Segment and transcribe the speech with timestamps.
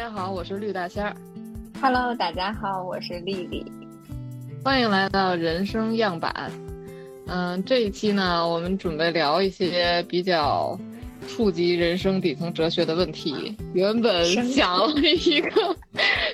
[0.00, 1.14] 家好，我是绿大仙儿。
[1.78, 3.62] Hello，大家好，我是丽丽。
[4.64, 6.50] 欢迎来到人生样板。
[7.26, 10.74] 嗯，这一期呢，我们准备聊一些比较
[11.28, 13.54] 触及人生底层哲学的问题。
[13.74, 15.76] 原本想了一个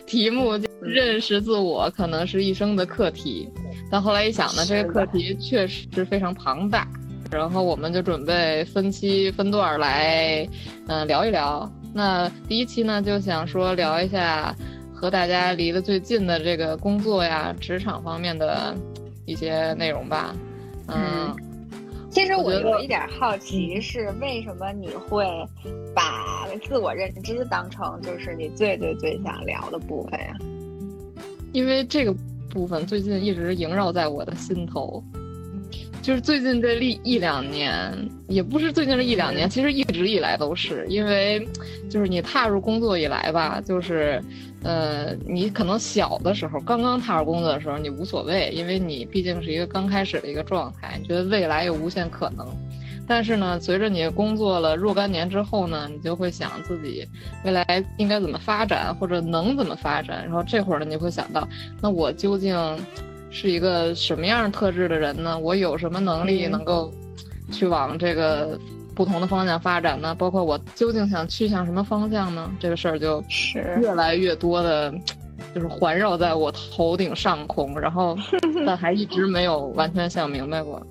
[0.06, 3.48] 题目，就认识自我可能是一生的课题，
[3.90, 6.86] 但后来一想呢，这个课题确实非常庞大。
[7.32, 10.48] 然后我们就准备分期分段来，
[10.86, 11.68] 嗯、聊一聊。
[11.96, 14.54] 那第一期呢，就想说聊一下
[14.92, 18.76] 和大家离得最近的这个工作呀、职场方面的
[19.24, 20.36] 一些内容吧。
[20.88, 21.34] 嗯，
[22.10, 25.24] 其实我有一点好奇，是为什么你会
[25.94, 30.36] 把自我认知当成就是你最最最想聊的部分呀？
[31.54, 32.14] 因为这个
[32.50, 35.02] 部分最近一直萦绕在我的心头。
[36.06, 37.92] 就是最近这一一两年，
[38.28, 41.44] 也不是最近这一两年，其实一直以来都是，因为
[41.90, 44.22] 就是你踏入工作以来吧，就是，
[44.62, 52.46] 呃，你可能小的时候，刚刚踏入工作的时候，你无所谓，因为你毕竟是一个刚开始的一个状态，你觉得未来有无限可能。
[53.08, 57.04] 但是呢，随着你工作了若干年之后呢，你就会想自己
[57.44, 60.22] 未来应该怎么发展，或者能怎么发展。
[60.24, 61.48] 然后这会儿呢，你会想到，
[61.82, 62.56] 那我究竟
[63.30, 65.38] 是一个什么样特质的人呢？
[65.38, 66.92] 我有什么能力嗯能够
[67.52, 68.58] 去往这个
[68.94, 70.14] 不同的方向发展呢？
[70.14, 72.50] 包括我究竟想去向什么方向呢？
[72.58, 74.92] 这个事儿就是越来越多的，
[75.54, 78.16] 就是环绕在我头顶上空，然后
[78.66, 80.84] 但还一直没有完全想明白过。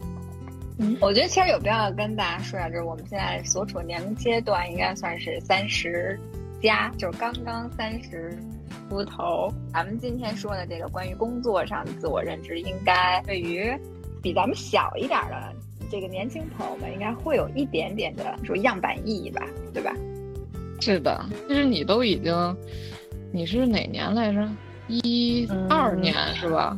[0.78, 6.19] 嗯我觉得其实有必要跟大家说一下，就是我们现在所处年龄阶段应该算是三十
[6.62, 8.38] 加，就是刚刚三十
[8.90, 9.51] 出头。
[9.73, 13.72] 咱们今天说的这个关于工作上的自我认知，应该对于
[14.22, 15.53] 比咱们小一点的
[15.91, 19.41] 这个年轻朋友们，应该会有一点点的说样板意义吧，
[19.73, 19.94] 对吧？
[20.81, 22.57] 是的，其实你都已经，
[23.31, 24.47] 你是哪年来着？
[24.88, 26.78] 一二年、是吧？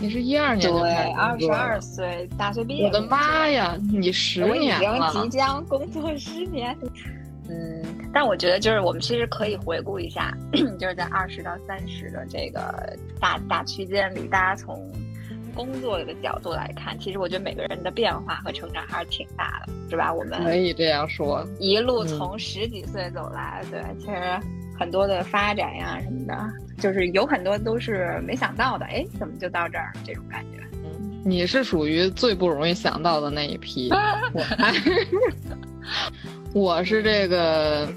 [0.00, 2.86] 你是一二年就对，二十二岁大学毕业。
[2.86, 5.12] 我的妈呀，你十年了！
[5.12, 6.76] 经即将工作十年。
[7.48, 7.82] 嗯，
[8.12, 10.36] 但我觉得就是我们其实可以回顾一下，
[10.78, 14.90] 就是在二十到三十的这个大大区间里，大家从
[15.54, 20.12] 工作的角度来看，其实我觉得每个人的变化和成长还是挺大的，是吧？
[20.12, 24.14] 我们可以这样说，一路从十几岁走来，对，其实
[24.78, 26.34] 很多的发展呀什么的，
[26.80, 30.58] 就是有很多都是没想到的，哎，怎么就到这儿这种感觉。
[30.82, 33.90] 嗯，你是属于最不容易想到的那一批。
[34.34, 34.72] 我还
[36.52, 37.88] 我是这个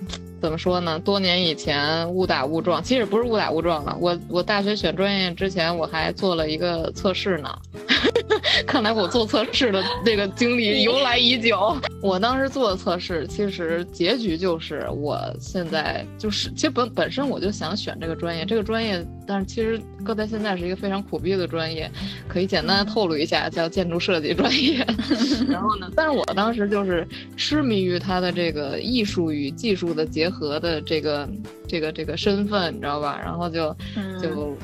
[0.42, 1.00] 怎么说呢？
[1.00, 3.98] 多年以前误打误撞，其实不是误打误撞了。
[4.00, 7.50] 我我大学选专业之前，我还做了一个测试呢。
[8.66, 11.76] 看来我做测试的这个经历由来已久。
[12.02, 21.92] 我当时做的测试，其实结局就是我现在就是，其实本本身我就想选这个专业，这个专业，但是其实搁在现在是一个非常苦逼的专业，
[22.28, 24.86] 可以简单的透露一下，叫建筑设计专业。
[25.50, 31.30] 然后呢，但是我当时就是痴迷于它的这个艺术与技术的结合的这个
[31.68, 33.20] 这个这个身份，你知道吧？
[33.22, 33.76] 然后就
[34.22, 34.56] 就。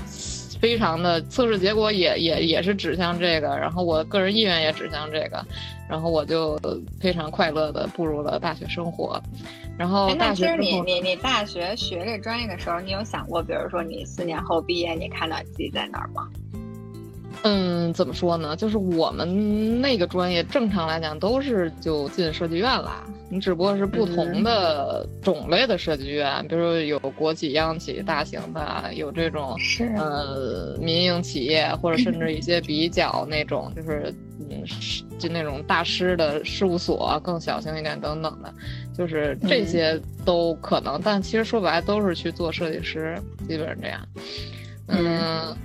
[0.61, 5.45] 非常的测试结果也也也是指向这个，然后我个人意愿也指向这个，
[5.89, 6.57] 然后我就
[7.01, 9.21] 非常快乐的步入了大学生活。
[9.77, 16.29] 然后哎，那大学其实你你你大学学这专业的时候，你有想过，比如说你四年后毕业，你看到自己在哪儿吗？
[17.45, 18.55] 嗯，怎么说呢？
[18.55, 34.13] 就是我们那个专业正常来讲都是就进设计院啦，你只不过是不同的种类的设计院，比如说有国企、央企、大型的，有这种是呃民营企业，或者甚至一些比较那种就是
[34.49, 38.53] 嗯是就那种大师的事务所，更小型一点等等的，
[38.97, 40.99] 就是这些都可能。
[41.03, 43.17] 但其实说白了都是去做设计师，
[43.47, 44.07] 基本上这样。
[44.87, 45.55] 嗯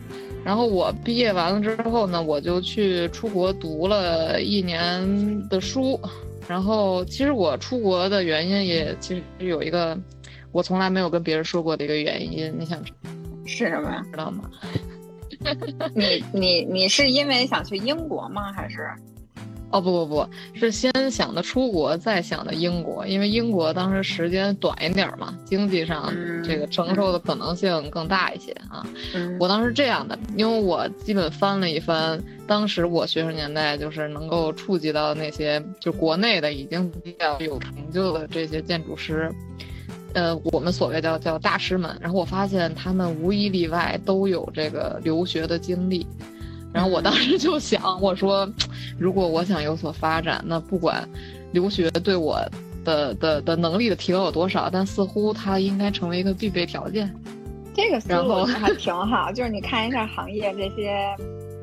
[0.45, 6.01] 然后我毕业完了之后呢，我就去出国读了一年的书。
[6.49, 9.99] 然后其实我出国的原因也其实有一个
[10.51, 12.83] 我从来没有跟别人说过的一个原因，你想
[13.45, 14.03] 是什么呀？
[14.11, 14.49] 知道吗？
[15.95, 18.51] 你你你是因为想去英国吗？
[18.53, 18.89] 还是？
[19.71, 26.11] 哦不不不是先想的出国，再想的英国，因为英国当时时间短一点嘛，经济上
[26.43, 28.87] 这个承受的可能性更大一些啊。
[29.39, 39.31] 我当时这样的，因为我基本翻了一翻，当时我学生年代就是能够触及到那些就国内的已经比较有成就的这些建筑师，
[40.15, 46.07] 呃，我们所谓叫叫大师们，然后我发现他们无一例外都有这个留学的经历。
[46.73, 48.49] 然后我当时就想，我说，
[48.99, 51.09] 如果我想有所发展，那不管
[51.53, 52.39] 留学对我
[52.85, 57.13] 的的的能力的提高有多少，但似乎它应该成为一个必备条件。
[57.75, 61.01] 这个思路还挺好， 就是你看一下行业这些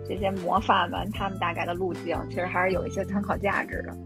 [0.07, 3.97] 这些模范们，他们大概的路径，其实还是有一些参考价值的。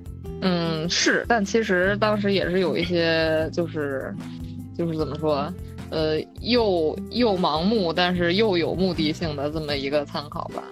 [0.42, 4.14] 嗯，是，但其实当时也是有一些，就是
[4.78, 5.54] 就是怎么说？
[5.92, 10.64] 呃，又又盲目，但是又有目的性的这么一个参考吧，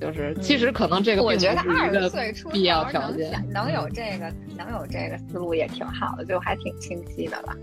[0.00, 7.56] 就是其实可能这个我觉得二十岁出必要条件，能有这个能有这个思路也挺好的，就还挺清晰的了。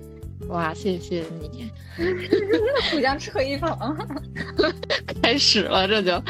[0.47, 1.69] 哇，谢谢你，
[2.91, 3.97] 互相吹捧，
[5.21, 6.23] 开始了这就，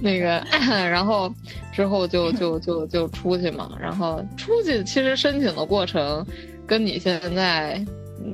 [0.00, 1.32] 那个， 然后
[1.72, 6.26] 之后就就就就出去嘛，然后出去其实申请的过程
[6.66, 7.84] 跟你现在。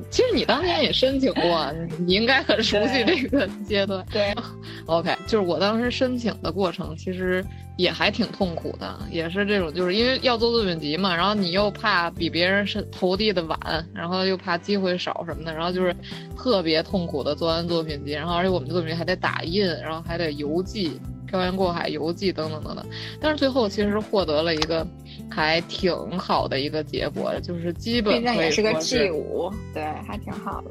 [0.09, 4.05] 其实你当年也申请过，你应该很熟悉这个阶段。
[4.11, 4.33] 对
[4.85, 7.45] ，OK，就是我当时申请的过程，其实
[7.77, 13.59] 也还挺痛苦的，也是这种，就是因为要做作品集嘛，然后你又怕比别人是投递的晚，
[13.93, 15.95] 然后又怕机会少什么的，然后就是
[16.37, 20.99] 特别痛苦的做完作品集，然后而且我们的作品集还得打印，然后还得邮寄。
[21.31, 22.85] 漂洋过海游记等等等等，
[23.21, 24.85] 但是最后其实获得了一个
[25.29, 30.69] 还挺好的一个结果，就是基本可以是个 G 五，对，还挺好的。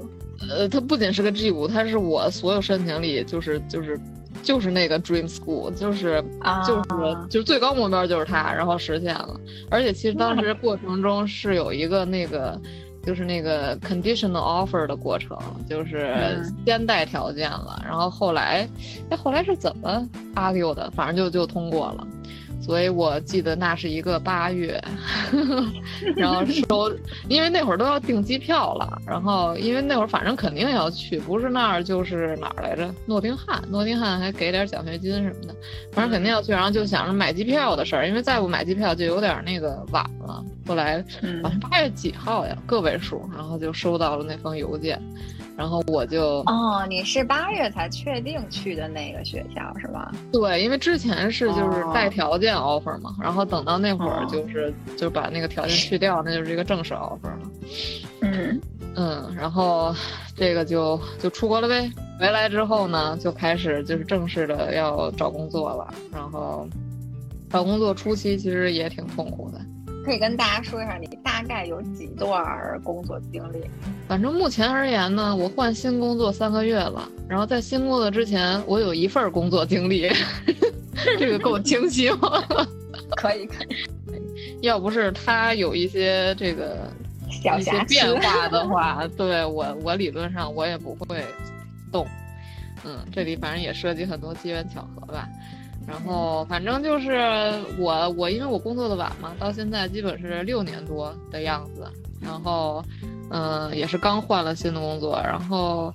[0.49, 3.99] 呃，它不仅是个 G 五，它是我所有申请里就是就是
[4.43, 6.23] 就是那个 Dream School，就是
[6.67, 9.41] 就是就是最高目标就是它，然后实现了。
[9.71, 12.61] 而且其实当时过程中是有一个那个。
[13.03, 15.39] 就是那个 conditional offer 的过程，
[15.69, 18.69] 就是先带条件了，然后后来，
[19.11, 20.91] 哎，后来是怎么 argue 的？
[20.91, 22.07] 反正就就通过了。
[22.61, 24.81] 所以我记得那是一个八月，
[26.15, 26.93] 然后收，
[27.29, 32.95] 因为那会儿都要订机票了，然后因为那会儿反正肯定要去，不是那儿就是哪儿来着？
[33.07, 35.55] 诺丁汉，诺丁汉还给点奖学金什么的，
[35.93, 40.45] 反正肯定要去，然后就想着买机票的事儿，因为再不买机票就有点那个晚了。
[40.67, 41.05] 后来
[41.43, 45.01] 好像八月几号呀，个位数，然后就收到了那封邮件。
[45.61, 50.11] 然后我就哦，你是八月才确定去的那个学校是吧？
[50.33, 57.41] 对，因为之前是就是带条件 offer 嘛，然后等到那会儿就是就把那个条件去掉，那就是一个正式 offer 了。
[58.23, 58.59] 嗯
[58.95, 59.95] 嗯，然后
[60.35, 61.93] 这个就就出国了呗。
[62.19, 65.93] 回来之后呢，就开始就是正式的要找工作了。
[66.11, 66.67] 然后
[67.51, 69.61] 找工作初期其实也挺痛苦的。
[70.05, 73.63] 可以跟大家说一下，你大概有几段工作经历？
[74.09, 77.09] 反正目前而言呢，我换新工作三个月了。
[77.29, 80.11] 然后在新工作之前，我有一份工作经历，
[81.19, 82.43] 这个够清晰吗？
[83.17, 83.69] 可以可以。
[84.63, 86.91] 要不是他有一些这个
[87.59, 91.25] 一些变化的 话，对我我理论上我也不会
[91.93, 92.07] 动。
[92.85, 95.29] 嗯，这里反正也涉及很多机缘巧合吧。
[95.91, 97.19] 然后反正就是
[97.77, 101.85] 我我因为我工作的晚嘛，到现在基本是六年多的样子。
[102.21, 102.85] 然后，
[103.31, 105.19] 嗯，也是刚换了新的工作。
[105.25, 105.93] 然后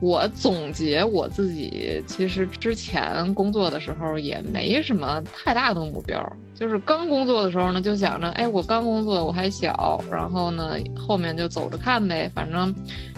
[0.00, 6.24] 我总结我自己，其实之前工作的时候也没什么太大的目标。
[6.54, 12.72] 就是刚工作的时候呢，就想着，哎，我刚工作我还小，然后呢后面就走着看呗，反正。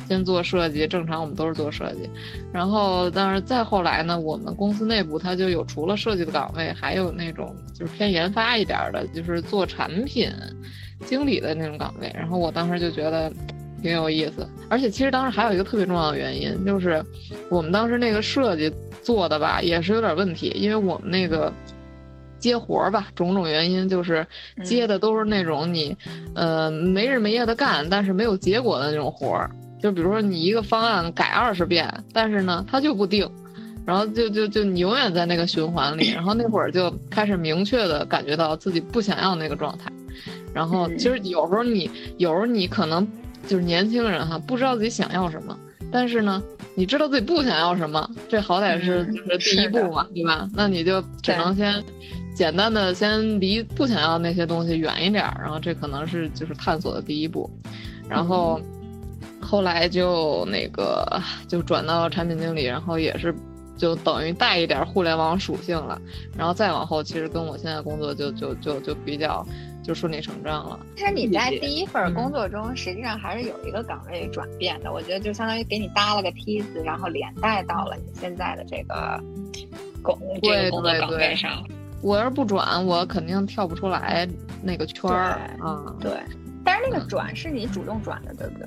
[0.06, 2.08] 先做设计，正常我们都是做设计，
[2.52, 10.30] 然后但是再后来呢，我们公司内部它就有除了设计的岗位，还有那种就是偏研发一点的，就是做产品
[11.04, 12.10] 经理的那种岗位。
[12.14, 13.32] 然后我当时就觉得
[13.82, 17.04] 挺有意思，而且其实当时还有一个特别重要的原因，就是
[17.50, 18.72] 我们当时那个设计
[19.02, 21.52] 做的吧，也是有点问题，因为我们那个
[22.38, 24.26] 接活儿吧，种种原因就是
[24.62, 25.96] 接的都是那种你
[26.34, 29.50] 呃没日没夜的干，但是没有结果的那种活儿。
[29.82, 33.30] 就比如说你一个方案改二十遍，但是呢，它就不定，
[33.84, 39.92] 然后就就就你永远在那个循环里，然后那会儿就开始明确的感觉到自己不想要那个状态，
[40.54, 43.06] 然后其实有时候你有时候你可能
[43.46, 45.56] 就是年轻人哈，不知道自己想要什么，
[45.92, 46.42] 但是呢，
[46.74, 50.48] 你知道自己不想要什么，这好歹是就是第一步嘛，对吧？
[50.54, 51.84] 那你就只能先
[52.34, 57.48] 简单的先离不想要那些东西远一点，然后这可能是就是探索的第一步，
[58.08, 58.60] 然后。
[59.46, 61.06] 后来就那个
[61.46, 63.32] 就转到产品经理，然后也是
[63.76, 66.00] 就等于带一点互联网属性了，
[66.36, 69.46] 然后再往后，其实跟我现在工作就就就就比较
[69.84, 70.80] 就顺理成章了。
[70.96, 74.92] 其实你在第一份工作中，实际上还是有一个岗位转变的。
[74.92, 79.22] 我觉得就相当于给你搭了个梯子，然后连带到了你现在的这个
[80.02, 81.64] 工这个工作岗位上。
[82.02, 84.28] 我要是不转，我肯定跳不出来
[84.62, 85.94] 那个圈儿啊。
[86.00, 86.12] 对，
[86.64, 88.66] 但是那个转是你主动转的，对不对？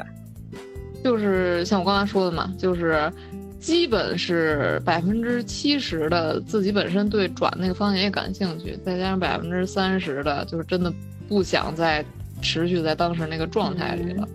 [1.04, 3.12] 就是像我刚才说的嘛，就是
[3.60, 10.94] 基本是百分之七十的自己本身对转那个方向也感兴趣，再加上百分之三十的，就是真的
[11.28, 12.04] 不想再
[12.42, 14.28] 持续在当时那个状态里了。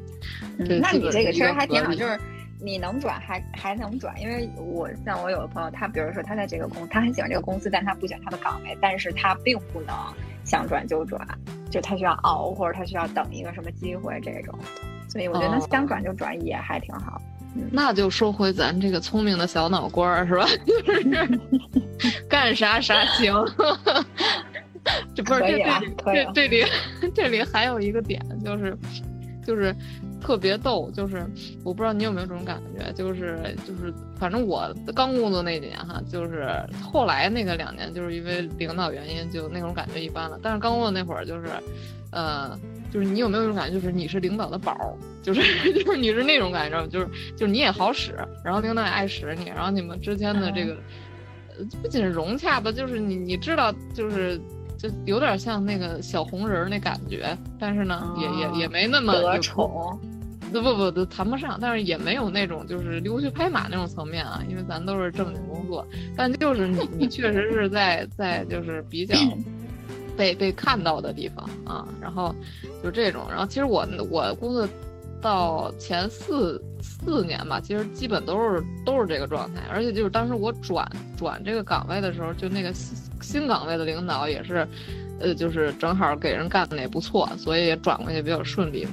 [0.56, 2.18] 那你这个其实还挺好，就是
[2.61, 9.94] 你能转还还能转，因为我像我有的朋友，他比如说他在这个公，他很喜欢这个公司，但他不喜欢他的岗位，但是他并不能
[10.44, 11.26] 想转就转，
[11.71, 14.54] 就他需要熬或者他需要等一个什么机会这种。
[15.14, 17.23] 所以我觉得想转就转也还挺好，
[17.71, 20.44] 那就说回咱这个聪明的小脑瓜儿是吧？
[20.66, 21.40] 就是
[22.28, 23.33] 干啥啥行。
[25.14, 25.56] 这不是这
[26.04, 26.64] 这这里
[27.14, 28.76] 这里还有一个点就是
[29.47, 29.73] 就是
[30.21, 31.25] 特别逗，就是
[31.62, 36.50] 我不知道你有没有这种感觉，就是就是反正我刚工作那几年哈，就是
[36.83, 41.47] 后来那个两年就是因为领导原因就那种感觉一般了，但是刚工作那会儿就是
[42.11, 42.59] 呃。
[42.94, 45.40] 就是你有没有一种感觉，就是你是领导的宝，就是
[45.74, 50.76] 就是你是那种感觉，就是就是你也好使，然后领导也爱使你，然后你们之间的这个，
[51.58, 54.40] 呃，不仅是融洽吧，就是你你知道，就是
[54.78, 59.98] 就有点像那个小红人那感觉，但是呢，也也也没那么得宠，
[60.52, 65.84] 不不不都谈不上，但是也没有那种就是溜须拍马那种层面啊，因为咱都是正经工作，
[66.16, 69.16] 但就是你你确实是在在就是比较。
[70.16, 72.35] 被被看到的地方啊，然后
[72.83, 74.68] 就这种，然后其实我我工作
[75.21, 84.68] 到前四四年吧，其实基本都是都是这个状态，而且就是当时我转转这个岗位的时候，就那个新新岗位的领导也是，
[85.21, 88.92] 呃，就是正好给人干的也不错，所以也转过去比较顺利嘛。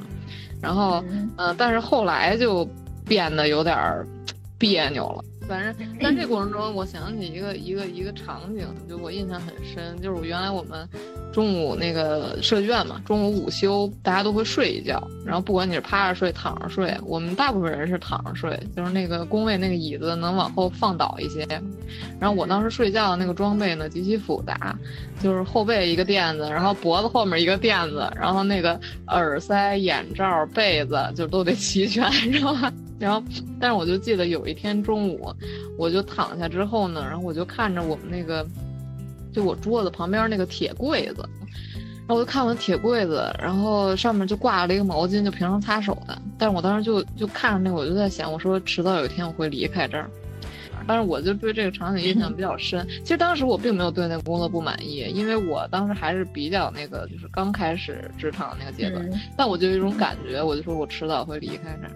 [0.61, 1.03] 然后
[1.37, 2.67] 嗯，但是后来就
[3.05, 4.05] 变得有点
[4.57, 5.23] 别扭了。
[5.51, 10.87] 反正在这过程中，我想起一个一个一个场景，就我印象很深，就是我原来我们
[11.33, 21.45] 中午那个设计院嘛，中午午休大家都会睡一觉，然后不管你是趴着睡、躺着睡，我们大部分人是躺着睡，就是那个工位那个椅子能往后放倒一些。
[22.17, 24.73] 然后我当时睡觉的那个装备呢极其复杂，
[25.21, 32.71] 就是后背一个垫子，然后脖子后面一个垫子，然后那个耳塞、眼罩、被子就都得齐全， 知道吧？
[33.01, 33.23] 然后，
[33.59, 35.33] 但是我就记得有一天中午，
[35.77, 38.45] 我就躺下之后呢，然后我就看着我们那个，
[39.33, 41.27] 就我桌子旁边那个铁柜子，
[41.99, 46.17] 然后我就看我的铁柜子，然后上面就挂了一个毛巾，就平常擦手的。
[46.37, 50.09] 但是我当时就就看着那个，我就在想，我说迟早有一天我会离开这儿。
[50.87, 52.85] 但是我就对这个场景印象比较深。
[53.03, 59.07] 其实当时我并没有对那个工作不满意，因为我当时还是比较那个，就是刚开始职场那个阶段。
[59.37, 61.91] 但我就有一种感觉，我就说我迟早会离开这儿。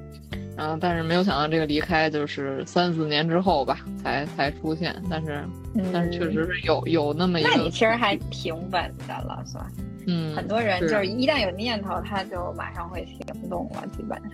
[0.57, 4.95] 然后，但是没有想到这个离开就是三四年之后吧，才才出现。
[5.09, 5.43] 但是，
[5.91, 7.50] 但是确实是有有那么一个。
[7.50, 9.65] 那你其实还挺稳的了，算。
[10.07, 10.33] 嗯。
[10.33, 14.31] 很多人就是一旦有念头，他就马上会行动了，基本上。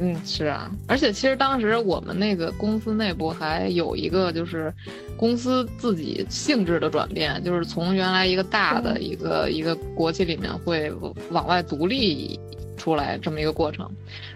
[0.00, 0.70] 嗯，是啊。
[0.88, 4.72] 而且其实当时我们那个公司内部还有一个就是
[5.16, 10.92] 公司自己性质的转变，就是从原来一个大的一个一个国企里面会
[11.30, 12.40] 往外独立。
[12.88, 13.86] 出来这么一个过程，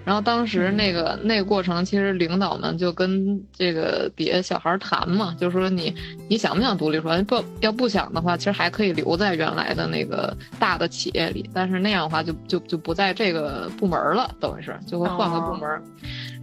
[0.05, 5.95] 然后当时那个那个过程，其实领导们就跟这个底下小孩谈嘛，就说你
[6.29, 7.23] 你想不想独立出来？
[7.23, 15.67] 不要不想的话，其实还可以留在原来的那个大的企业里，但是那样的话就就就不在这个部门了，等于是就会换个部门。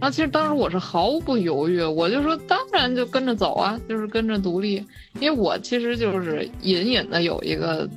[0.00, 4.84] 后其实当时我是毫不犹豫，我就说当然就跟着走啊，就是跟着独立，
[5.20, 7.88] 因为我其实就是隐隐的有一个。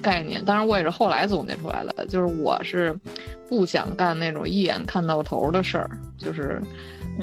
[0.00, 2.94] 概念，当然我也是后来总结出来的，就是我是
[3.48, 6.60] 不想干那种一眼看到头的事儿，就是，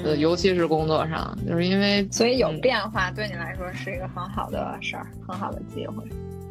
[0.04, 6.04] 呃，尤其是工作上，就是因为所以有变化对你来说是一个很好的事儿，很好的机会。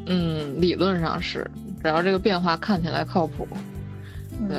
[0.05, 1.49] 嗯，理论上是，
[1.81, 3.47] 只要这个变化看起来靠谱，
[4.47, 4.57] 对。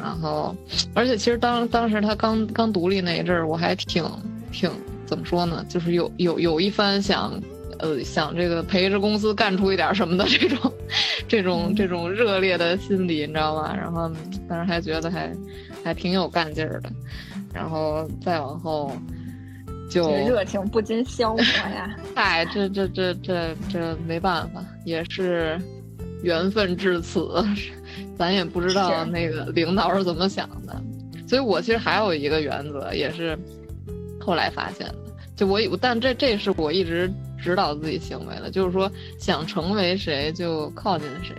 [0.00, 0.54] 然后，
[0.94, 4.04] 而且其实当当时他刚刚独立那一阵儿，我还挺
[4.52, 4.70] 挺
[5.06, 7.32] 怎么说呢，就是有有有一番想。
[7.78, 10.72] 呃，想这个陪着公司干出一点什么的 这种，
[11.28, 13.74] 这种这种热烈的心理，你知道吗？
[13.76, 14.10] 然后，
[14.48, 15.32] 当时还觉得还
[15.84, 16.90] 还挺有干劲儿的，
[17.54, 18.92] 然后再往后
[19.88, 21.96] 就热情不禁消磨呀。
[22.14, 25.56] 嗨， 这这这这这没办法，也是
[26.22, 27.30] 缘分至此，
[28.18, 30.82] 咱也不知道那个领导是怎么想的。
[31.28, 33.38] 所以我其实还有一个原则，也是
[34.18, 34.94] 后来发现的，
[35.36, 37.08] 就我，但这这是我一直。
[37.40, 41.34] 指导自己行为了，就是说想成为谁就靠近谁。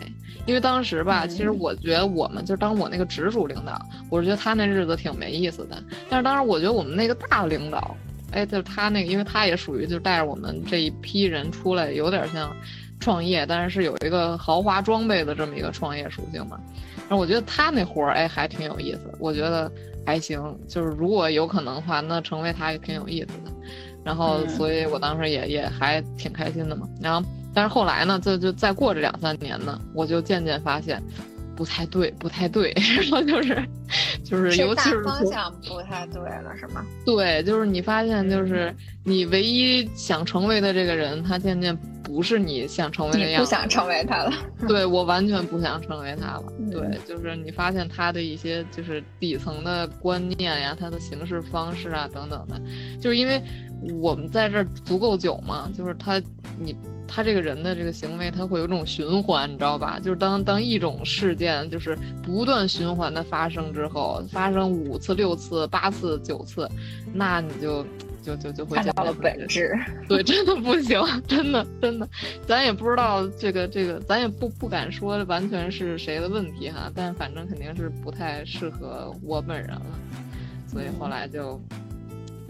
[0.46, 3.80] 因为当时吧，其实我觉得我们就当我那个直属领导，
[4.10, 5.84] 我是觉得他那日子挺没意思的。
[6.10, 7.96] 但是当时我觉得我们那个大领导，
[8.32, 12.56] 哎，就是他那个，因为他也属于就带着我们这一批人出来，有点像
[13.00, 16.60] 创业，但是是有一个豪华装备的这么一个创业属性嘛。
[17.08, 19.14] 然后我觉得他那活儿，哎，还挺有意思。
[19.20, 19.72] 我觉得
[20.06, 23.52] 还行，就是如果有可能的话，那成为他也挺有意思的。
[24.04, 26.88] 然后，所以我当时也也还挺开心的嘛。
[27.02, 27.28] 然后。
[27.52, 31.02] 但是后来呢，就就再过这两三年呢，我就渐渐发现，
[31.56, 33.68] 不太对，不太对， 然后就是，
[34.24, 36.86] 就是尤其是方向不太对了，是吗？
[37.04, 38.74] 对，就是你发现，就是
[39.10, 43.50] 你唯一想成为的这个人，他渐渐不是你想成为的样子。
[43.50, 44.32] 不想成为他了。
[44.68, 46.44] 对我完全不想成为他了。
[46.72, 52.62] 对，就是你发现他的一些就是底层的观念呀，他的行事方式啊等等的，
[53.02, 53.42] 就是因为
[54.00, 56.22] 我们在这儿足够久嘛，就是他
[56.60, 56.76] 你。
[57.12, 60.00] 他这个人的这个行为，他会有这种循环，你知道吧？
[60.00, 66.70] 就是当当一种事件就是不断循环的发生之后，发生五次、六次、八次、九次，
[67.12, 67.84] 那你就
[68.24, 69.74] 就就就会看到了本质。
[70.08, 72.08] 对，真的不行，真的真的，
[72.48, 79.82] 咱也不知道这个这个，咱也不不敢说完全是谁的问题哈，但反正肯定是不太适合我本人了，
[80.68, 81.60] 所以后来就，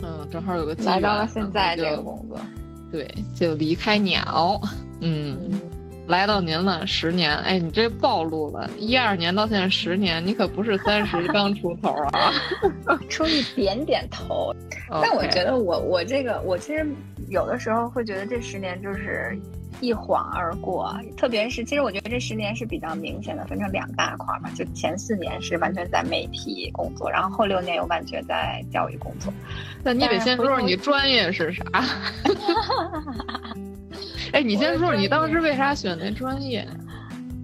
[0.02, 2.40] 嗯，正好有个机来到了现在这个工作。
[2.92, 4.60] 对，就离开鸟，
[5.02, 5.62] 嗯，
[6.08, 12.34] 来到您了十年，哎，你这暴露了，一二年到现在十年，你可不是三十刚出头啊，
[13.08, 14.52] 出一点点头，
[14.90, 16.86] 但我觉得我我这个我其实
[17.30, 19.38] 有的时候会觉得这十年就是。
[19.82, 24.50] 一晃而过，特别是其实我觉得这十年是比较明显的，分成两大块嘛。
[24.54, 29.32] 就前四年是完全在媒体工作，然后后六年又完全在教育工作。
[29.82, 31.64] 那你得先说说你专业是啥？
[34.34, 36.68] 哎，你先说说你当时为啥选那专业？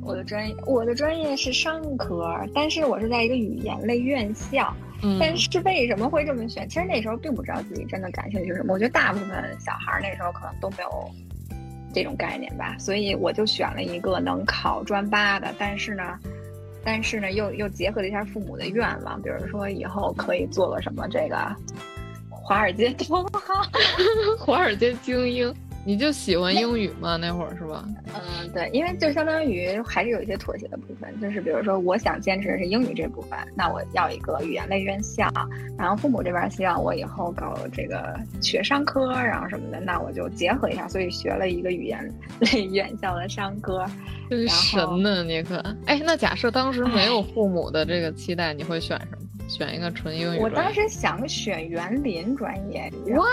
[0.02, 4.76] 我的专业，我的专业是商科，但是我是在一个语言类院校。
[5.02, 5.18] 嗯。
[5.20, 6.68] 但是为什么会这么选？
[6.68, 8.74] 其实那时候并不知道自己真的感兴趣什么。
[8.74, 11.12] 我觉得大部分小孩那时候可能都没有。
[11.94, 16.20] 这种概念吧，所以我就选了一个能考专八的，但是呢，
[16.84, 21.56] 但是呢，又又结合了一下父母的愿望，比如说以后可以做个什么这个
[22.30, 23.56] 华尔街同行，
[24.38, 25.56] 华尔街精英。
[25.86, 27.16] 你就喜欢英语吗？
[27.16, 27.86] 那会儿是吧？
[28.14, 35.32] 嗯，对，因为就相当于还是有一些妥协的部分，就是比如说，我想坚持的是英语这部分，那我要一个语言类院校，
[35.78, 42.12] 然后父母这边希望我以后搞这个学商科，然后什么的，那我就结合一下，所以学了一个语言
[42.52, 43.86] 类院校的商科。
[44.28, 49.25] 真神呢，你可哎，那假设当时没有父母的这个期待，你会选什么？
[49.56, 50.40] 选一个纯英语。
[50.40, 52.92] 我当时想选园林专业。
[53.08, 53.30] What？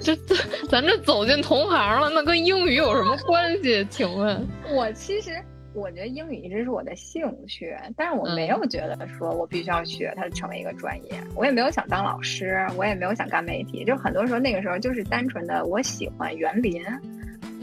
[0.00, 0.34] 这 这，
[0.68, 3.84] 咱这走进同行了，那跟英语有什么关系？
[3.90, 4.46] 请问？
[4.72, 5.32] 我其实
[5.74, 11.20] 我觉得英语一直是我的兴趣，但是我没有觉得说我必须要学它成为一个专业。
[11.34, 13.84] 我也没有想当老师，我也没有想干媒体。
[13.84, 16.80] 就很多时候那个时候就是单纯的我喜欢园林，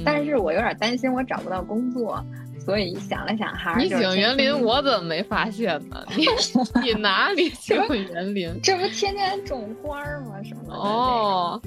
[0.03, 2.21] 但是我有点担心我找不到工作。
[2.67, 6.03] 所以想了想，还是你景园林，我怎么没发现呢？
[6.17, 6.25] 你
[6.83, 8.59] 你哪里 喜欢园林？
[8.61, 10.33] 这不天天种花吗？
[10.43, 10.73] 什么的？
[10.73, 11.61] 哦，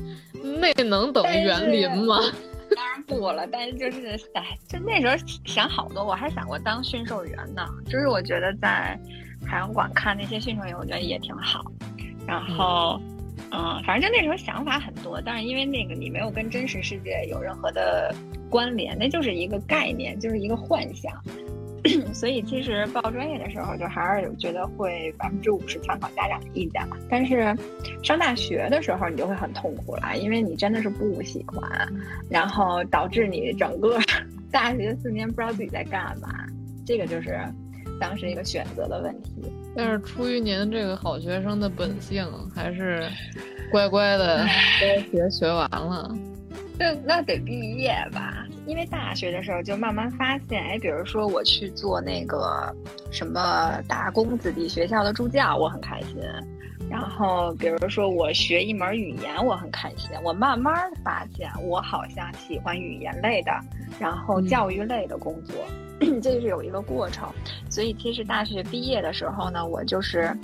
[0.61, 2.19] 那能等园林吗？
[2.77, 7.65] 当然不了，但是就是，哎，就那时候想好多，我还想过当驯兽员呢。
[7.87, 9.01] 就是我觉得在
[9.47, 11.65] 海洋馆看那些驯兽员，我觉得也挺好。
[12.27, 13.01] 然后。
[13.03, 13.20] 嗯，
[13.51, 18.15] 嗯反正就那时候想法很多，但是因为那个你没有跟真实世界有任何的
[18.49, 21.13] 关联，那就是一个概念，就是一个幻想。
[22.13, 26.97] 所以其实报专业的时候，就还是觉得会百分之五十参考家长的意见嘛。
[27.09, 27.57] 但是
[28.03, 31.89] 上大学的时候，你就会很痛苦了，因为你真的是不喜欢，
[32.29, 33.99] 然后导致你整个
[34.53, 36.29] 大学四年不知道自己在干嘛。
[36.85, 37.41] 这个就是
[38.01, 39.31] 当时一个选择的问题。
[39.77, 43.09] 但是出于您这个好学生的本性，还是
[43.71, 44.45] 乖乖的
[44.81, 46.13] 该学学完了。
[46.77, 52.75] 那那得毕业吧，因为大学的时候就慢慢发现，哎，比如说我去做那个
[53.13, 56.17] 什么打工子弟学校的助教，我很开心。
[56.89, 60.11] 然后比如说我学一门语言，我很开心。
[60.25, 63.53] 我慢慢发现，我好像喜欢语言类的，
[64.01, 65.55] 然后教育类的工作。
[66.21, 67.29] 这就是有一个过程，
[67.69, 70.37] 所以其实大学毕业的时候呢，我就是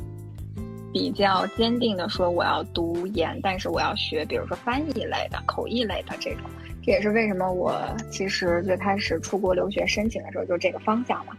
[0.92, 6.42] 比较坚定的说我要读研，但是我要学，比如说翻译类的、口译类的这种。
[6.82, 11.32] 这也是为什么我其实最开始出国留学申请的时候就这个方向嘛。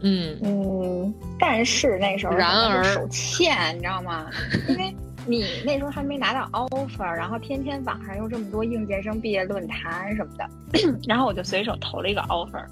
[0.00, 4.30] 嗯嗯，但是那时候然而手欠，你知道吗？
[4.68, 4.94] 因为
[5.26, 10.48] 你那时候还没拿到 offer，然后天天网上又这么多应届生毕业论坛什么的，
[11.06, 12.64] 然后我就随手投了一个 offer，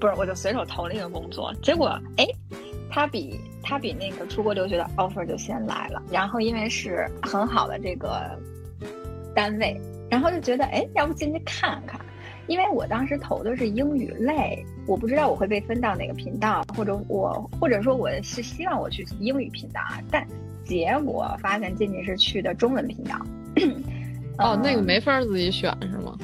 [0.00, 2.26] 不是，我就随手投了一个工作，结果哎，
[2.90, 8.38] 他比他比那个出国留学的 offer 就先来了，然后因为是很好的这个
[9.34, 9.80] 单位，
[10.10, 12.00] 然后就觉得哎，要不进去看看。
[12.46, 20.26] 因为我当时投的是英语类，我不知道我会被分到哪个频道，或者我或者说我是希望我去英语频道啊，但
[20.64, 23.20] 结果发现进去是去的中文频道。
[24.38, 26.16] 哦，那个没法自己选是吗？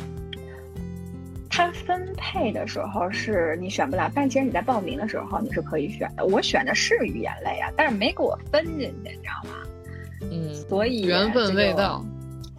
[1.57, 6.25] 它分配的时候是你选不了，但其实你在报名的时候你是可以选的。
[6.27, 9.57] 我选的是语言类啊，但是没给我分进去，你知道吗？
[10.33, 12.05] 嗯，所以缘分未到。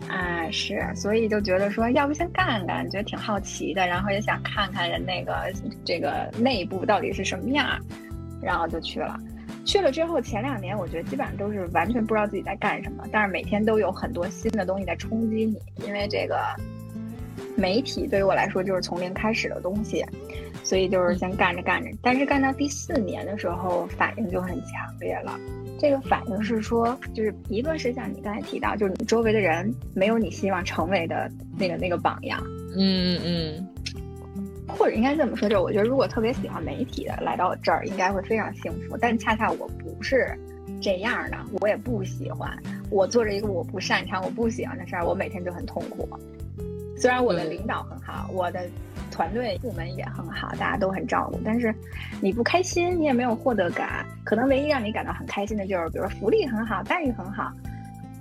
[0.07, 5.51] 啊，是，所以就觉得说，要不先干干，觉得挺好奇的，然后也想看看人那个
[5.83, 7.77] 这个内部到底是什么样，
[8.41, 9.19] 然后就去了。
[9.65, 16.37] 去了之后，前两年我觉得基本上都是完全不知道自己在干什么，但是每天都有很多新的东西在冲击你，因为这个
[17.55, 20.05] 媒体对于我来说就是从零开始的东西，
[20.63, 25.39] 所以就是先干着干着，但是干到第四年的时候，反应就很强烈了。
[25.77, 32.41] 这个反应是说，就是一个是像你刚才提到，就是你周围的人没有你希望成为的那个那个榜样，
[32.77, 33.67] 嗯嗯，
[34.67, 38.97] 或者应该这么说，就是我觉得如果特别喜欢媒体的来到这儿，应该会非常幸福。
[38.97, 40.33] 但恰恰我不是
[40.81, 42.57] 这样的，我也不喜欢，
[42.89, 46.07] 我做着一个我不擅长、我不喜欢的事儿，我每天就很痛苦。
[46.97, 48.61] 虽然我的领导很好，我的。
[49.11, 51.73] 团队部门也很好，大家都很照顾，但是
[52.19, 54.05] 你不开心，你也没有获得感。
[54.25, 57.49] 可能唯一让你感到很开心的就是，比如说福利很好，待遇很好，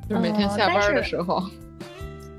[0.09, 1.43] 就是每天下班的时候。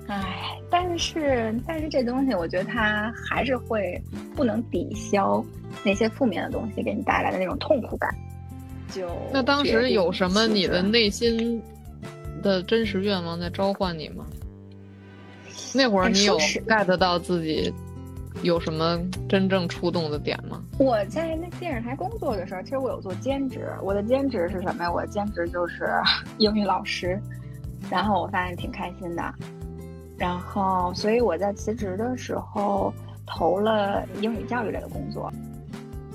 [0.07, 4.01] 唉，但是但是这东西，我觉得它还是会
[4.33, 5.43] 不能抵消
[5.83, 8.09] 那些负面的东西给你带来的那种痛苦感。
[8.89, 11.61] 就那当时有什么你的内心
[12.41, 14.25] 的真实愿望在召唤你吗？
[15.75, 17.73] 那会儿你有 get 到自己？
[18.41, 20.61] 有什么真正触动的点吗？
[20.77, 23.69] 我在那电视台工作的时候，其实我有做兼职。
[23.81, 24.91] 我的兼职是什么呀？
[24.91, 25.89] 我的兼职就是
[26.37, 27.19] 英语老师。
[27.89, 29.23] 然后我发现挺开心的。
[30.17, 32.93] 然后，所以我在辞职的时候
[33.25, 35.31] 投了英语教育类的工作，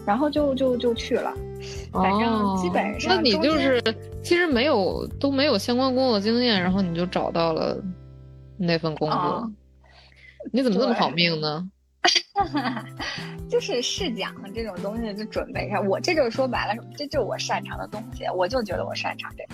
[0.05, 1.33] 然后就就就去了。
[1.91, 3.83] 反正基本上，那你就是
[4.23, 7.77] 其实没有都没有相关工作经验，然后你就找到了
[8.61, 9.51] 那份工作。
[10.53, 11.69] 你怎么这么好命呢？
[13.49, 15.81] 就是试讲的这种东西，就准备一下。
[15.81, 18.25] 我这就是说白了，这就是我擅长的东西。
[18.35, 19.45] 我就觉得我擅长这。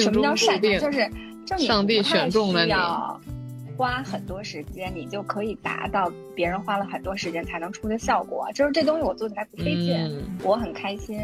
[0.00, 0.80] 什么叫擅长？
[0.80, 2.72] 就是，上帝选中了你。
[3.76, 8.48] 花很多时间，你就可以达到别人花了很多时间才能出的效果。
[8.54, 11.18] 就是这东西我做起来不费劲，我很开心。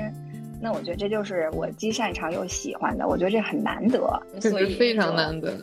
[0.61, 3.07] 那我觉得这就是我既擅长又喜欢的。
[3.07, 5.57] 我觉得这很难得，所以非常难得。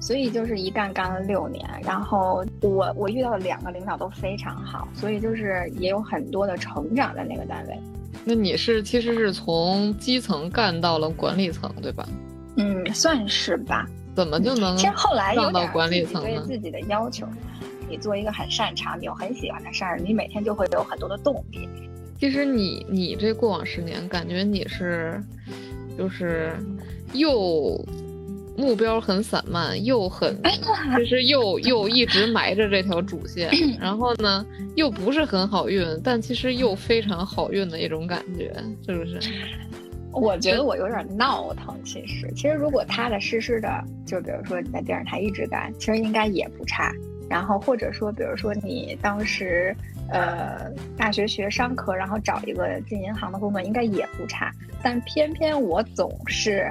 [0.00, 7.78] 所以就是一干干了六年，然后我我遇到的两个领导都非常好，所以就是也有很多的成长在那个单位。
[8.24, 12.08] 那你是其实是从基层干到了管理层，对吧？
[12.56, 13.86] 嗯，算是吧。
[14.16, 14.76] 怎么就能？
[14.76, 17.26] 其实后来到管理层对自己的要求，
[17.88, 21.68] 你做一个很擅长、你又很喜欢的事儿，你每天就会有很多的动力。
[22.18, 25.22] 其实你你这过往十年，感觉你是
[25.96, 26.56] 就是
[27.12, 27.78] 又。
[28.60, 30.38] 目标很散漫，又很，
[30.98, 34.44] 就是又又一直埋着这条主线， 然后呢，
[34.76, 38.54] 又不是很好运，但其实又非常好运的一种感觉，
[38.86, 39.18] 是不是？
[40.12, 41.74] 我觉得我有点闹腾。
[41.84, 46.92] 其实，其实如果踏踏实实的，就比如说你在电视台一直干，其实应该也不差。
[47.28, 49.74] 然后或者说，比如说你当时
[50.10, 50.68] 呃
[50.98, 54.52] 大学学商科，然后找一个进银行的工作，应该也不差。
[54.82, 56.68] 但偏偏我总是。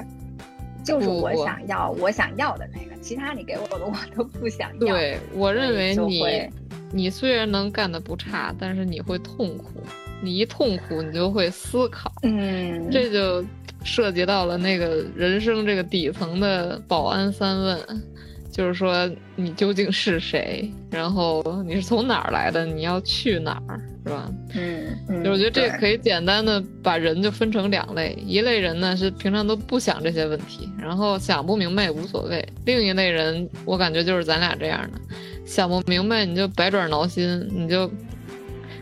[0.84, 4.78] 就是我想要我想要的那个，其他你给我的我都不想要。
[4.78, 6.50] 对我认为你，
[6.92, 9.82] 你虽然能干的不差，但是你会痛苦。
[10.22, 12.12] 你一痛苦，你就会思考。
[12.24, 13.42] 嗯，这就
[13.82, 17.78] 涉及到了那个人生这个底层的保安三问，
[18.50, 23.80] 就是说你究竟是谁，然后你是从哪儿来的，你要去哪儿。
[24.02, 24.32] 是吧？
[24.54, 34.98] 嗯，就我觉得这可以简单的把人就分成两类，一类人呢是平常都不想这些问题，然后想不明白也无所谓；另一类人，我感觉就是咱俩这样的，
[35.44, 37.92] 想不明白你就百爪挠心，你就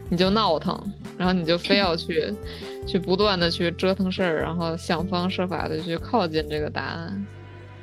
[0.08, 0.80] 你就闹腾，
[1.18, 2.32] 然后你就非要去
[2.86, 7.26] 去不断的去折腾事儿，然后想方设法的去靠近这个答案。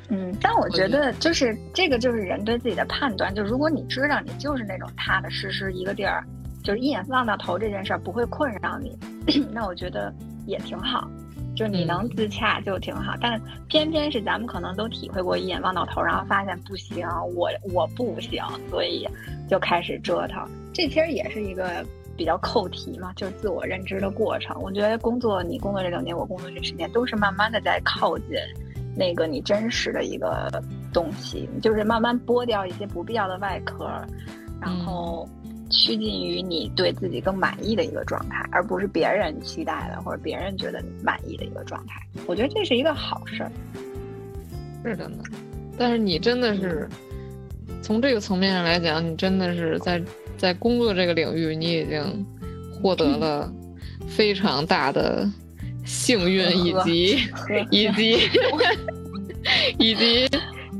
[0.08, 6.24] 嗯，但我觉得就是这个就是人对自己的判断，就如果你知道你就是那种踏踏实实一个地儿。
[6.64, 8.98] 就是一眼望到头这件事儿不会困扰你，
[9.54, 10.12] 那我觉得
[10.48, 11.08] 也挺好。
[11.54, 13.14] 就你能自洽就挺好。
[13.20, 19.06] 但偏偏是咱们可能都体会过一眼望到头，然后发现不行，我我不行，所以
[19.48, 20.44] 就开始折腾。
[20.74, 24.60] 这其实也是一个比较扣题嘛，就是自我认知的过程。
[24.60, 28.30] 我觉得工作，你工作这两年，我工作这十年，都是慢慢的在靠近
[28.96, 30.50] 那个你真实的一个
[30.92, 33.86] 东西，就是慢慢剥掉一些不必要的外壳，
[34.60, 35.28] 然后。
[35.68, 42.00] 趋近于你对自己更满意的一个状态，而不是别人期待的或者别人觉得满意的一个状态。
[42.24, 43.50] 我觉得这是一个好事儿。
[44.84, 45.24] 是的呢，
[45.76, 46.88] 但是你真的是
[47.82, 50.00] 从这个层面上来讲，你真的是在
[50.38, 52.24] 在工作这个领域，你已经
[52.80, 53.52] 获得了
[54.06, 55.28] 非常大的
[55.86, 57.16] 幸运 以及
[57.70, 58.18] 以 及
[59.78, 60.28] 以及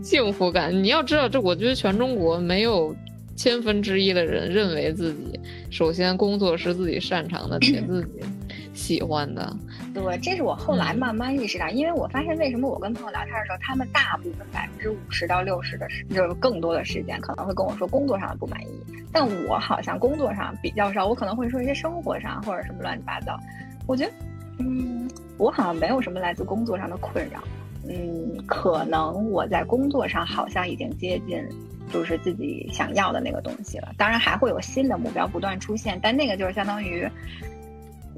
[0.02, 0.70] 幸福感。
[0.82, 2.94] 你要知道，这我觉得全中国没有。
[3.36, 5.38] 千分之一的人认为自己
[5.68, 8.24] 首先工作是自己擅长的且自己
[8.72, 9.54] 喜欢的。
[9.92, 18.68] 对，这是我后来慢慢意识到，因为我发现为什么我跟朋友聊天的时候，他们大部分百分之五十到六十的时，就是更多的时间可能会跟我说工作上的不满意，
[19.12, 23.38] 但我好像工作上比较少，我可能会说一些生活上或者什么乱七八糟。
[23.86, 24.12] 我觉得，
[24.58, 27.42] 嗯，我好像没有什么来自工作上的困扰。
[27.88, 31.46] 嗯，可能我在工作上好像已经接近。
[31.88, 37.08] 就是自己想要的那个东西了，当然还会有新的目标不断出现，但那个就是相当于，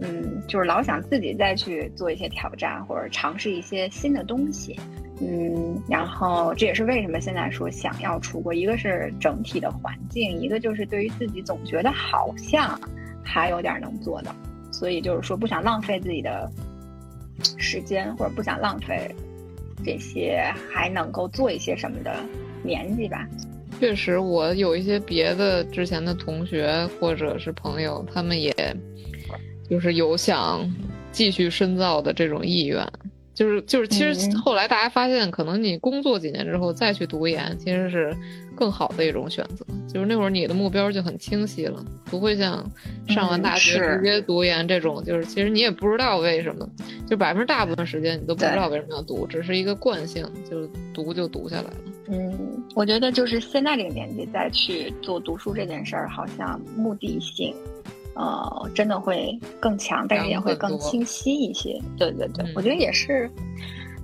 [0.01, 4.75] 嗯，就是老想自己再去做一些挑战或者尝试一些新的东西，
[5.21, 12.81] 嗯，然后这也是为什么现在说想要出国，一个是整体的环境，一个就是对于自己总觉得好像
[13.23, 14.35] 还有点能做的，
[14.79, 16.49] 所以就是说不想浪费自己的
[17.59, 19.13] 时间，或者不想浪费
[19.85, 20.41] 这些
[20.73, 22.15] 还能够做一些什么的
[22.63, 23.27] 年纪吧。
[23.81, 28.55] 确实，我有一些别的之前的同学或者是朋友，他们也
[29.69, 30.65] 就是有想
[31.11, 32.87] 继续深造的这种意愿。
[33.35, 38.17] 就是就是，其实后来大家发现，可能你工作几年之后再去读研，其实是
[38.59, 39.65] 更好的一种选择。
[39.87, 42.65] 就是那会儿你的目标就很清晰了，不会像
[43.09, 46.69] 上完大学直接读研这种，就是其实你也不知道为什么，
[47.07, 51.77] 就百分之大部分时间你都不知道为什么要读，只是一个惯性，就读就读下来了。
[52.09, 57.55] 嗯，我觉得就是现在这个年纪再去做读书这件事儿，好像目的性。
[58.15, 61.81] 呃，真的会更强，但是也会更清晰一些。
[61.97, 63.31] 对对对，我觉得也是。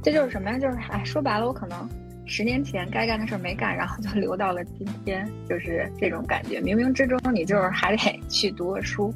[0.00, 0.58] 这就是什么呀？
[0.58, 1.88] 就是哎，说白了，我可能
[2.26, 6.60] 十年前该干的事儿没干，然后就留到了今天，就是这种感觉。
[6.60, 9.12] 冥冥之中，你就是还得 去读个书。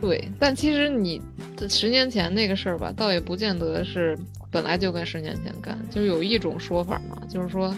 [0.00, 1.20] 对，但其实你
[1.68, 4.16] 十年前那个事儿吧，倒也不见得是
[4.50, 5.78] 本来就跟十年前干。
[5.90, 7.74] 就是有一种说法嘛，就是说。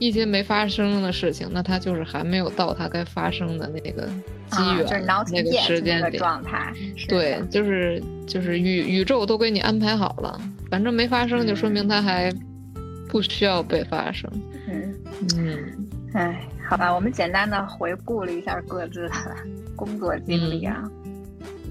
[0.00, 4.06] 一些没发生的事情，那它就是还没有到它该发生的那个
[4.48, 6.72] 机缘，那个时间点状态。
[7.08, 10.40] 对，就是就是宇宇宙都给你安排好了，
[10.70, 12.32] 反正没发生，就说明它还
[13.08, 14.30] 不需要被发生。
[14.68, 14.94] 嗯
[15.36, 19.12] 嗯，哎，好吧，我们简单的回顾了一下各自的
[19.74, 20.82] 工作经历啊，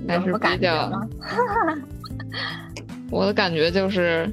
[0.08, 1.08] 有什么感觉吗？
[3.10, 4.30] 我的感觉就是。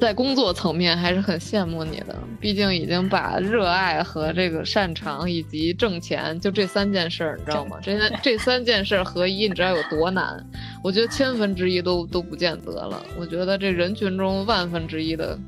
[0.00, 7.76] 在工作层面还是很羡慕你的，毕竟已经把热爱和这个擅长以及挣钱就这三件事儿，你知道吗？
[7.82, 10.42] 这 这三件事合一，你知道有多难？
[10.82, 13.04] 我觉得千分之一都都不见得了。
[13.18, 15.38] 我觉得这人群中万分之一的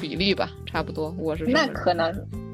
[0.00, 1.14] 比例吧，差不多。
[1.18, 2.49] 我是那可能，嗯。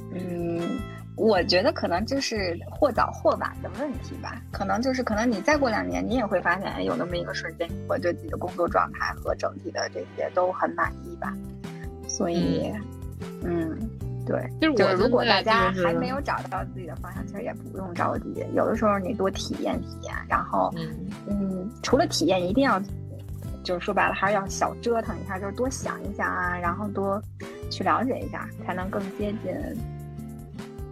[1.16, 11.32] 我觉得可能就是或早或晚的问题吧，可能就是可能你再过两年，你也会发现有那么一个瞬间，会对自己的工作状态和整体的这些都很满意吧。
[12.06, 12.70] 所以，
[13.42, 13.76] 嗯，
[14.26, 18.44] 对，就是如果大家还没有找到自己的方向，其实也不用着急。
[18.54, 20.70] 有的时候你多体验体验，然后，
[21.26, 22.78] 嗯，除了体验，一定要
[23.64, 27.20] 就是说白了，还是要小折腾一下，就是多想一想啊，然后多
[27.70, 29.54] 去了解一下，才能更接近。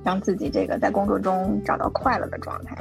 [0.04, 2.76] 让自己这个在工作中找到快乐的状态。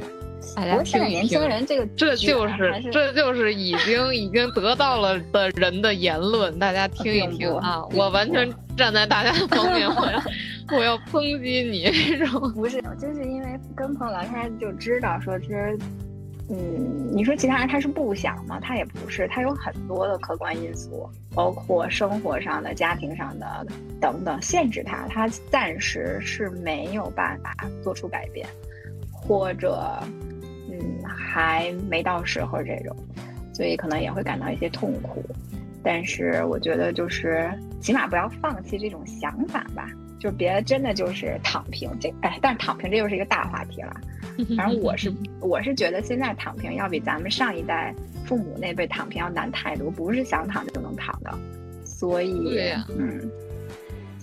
[0.55, 7.81] 不过现在年轻人这个这就是这就是已经已经得到了的人的言论，大家听一听啊！
[7.93, 10.21] 我完全站在大家的方面，我要
[10.77, 12.51] 我要抨击你这种。
[12.53, 15.79] 不是，就是因为跟朋友聊天就知道说，其实。
[16.49, 18.59] 嗯，你说其他人他是不想吗？
[18.61, 23.65] 他也不是，他有很多的客观因素，包括生活上的、家庭上的
[24.01, 28.45] 等等限制他，他暂时是没有办法做出改变，
[29.09, 29.81] 或者
[30.69, 32.93] 嗯还没到时候这种，
[33.53, 35.23] 所以可能也会感到一些痛苦。
[35.81, 43.95] 但是我觉得就是起码不要放弃这种想法吧，就别真的就是躺平这哎，但是躺平这又是一个大话题了。
[44.57, 47.93] 反正我是我是觉得现在躺平要比咱们上一代
[48.25, 51.31] 父母那辈躺平要难太多，不是想躺就能躺的。
[51.83, 53.31] 所以，嗯，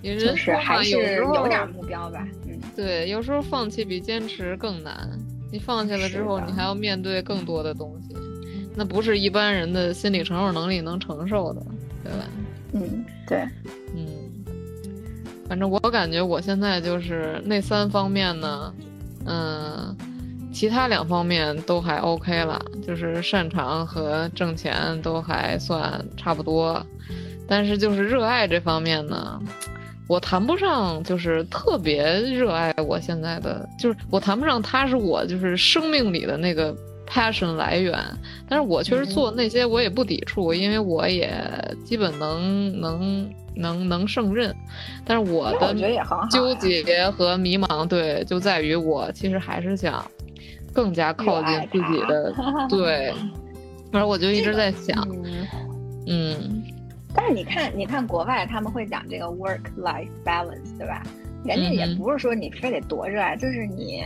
[0.03, 2.27] 其实就是还是有点目标吧。
[2.47, 5.11] 嗯，对，有时候放弃比坚持更难。
[5.53, 8.15] 你放弃了之后，你还要面对更多的东西，
[8.77, 11.61] 那不是一般人的心理承受能力能承受的，
[12.05, 12.25] 对吧？
[12.73, 13.39] 嗯，对，
[13.97, 14.07] 嗯，
[15.49, 18.73] 反正我感觉我现在就是那三方面呢，
[19.27, 19.97] 嗯，
[20.53, 26.85] 其他两方面都还 OK 了，就是擅长和挣钱都还算差不多，
[27.47, 29.41] 但是就是热爱这方面呢。
[30.09, 36.75] 我谈不上，就是特别热爱我现在的，就是我谈不上他是我就是生命里的那个
[37.07, 37.97] passion 来源，
[38.49, 41.33] 但是我确实做那些我也不抵触，因为我也
[41.85, 43.31] 基本能能
[43.61, 44.55] 能能胜任，
[45.05, 45.75] 但是我的
[46.31, 50.05] 纠结和迷茫，对，就在于我其实还是想
[50.73, 52.35] 更加靠近自己的，
[52.69, 53.13] 对，
[53.93, 55.07] 反正我就一直在想，
[56.07, 56.63] 嗯。
[57.13, 61.03] 但是你看，你看国外他们会讲这个 work-life balance，对吧？
[61.45, 64.05] 人家也不是说你非得多热爱，就是你，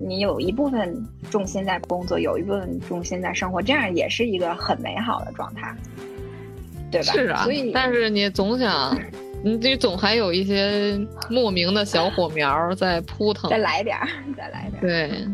[0.00, 5.70] 你有一部分重心在工作，有一部分重心在生活，这样也是一个很美好的状态，
[6.90, 7.12] 对吧？
[7.12, 7.44] 是啊。
[7.44, 8.96] 所以，但是你总想。
[9.44, 10.98] 你这总还有一些
[11.30, 15.26] 莫名的小火苗在扑腾，再来点儿， 再来点儿，对，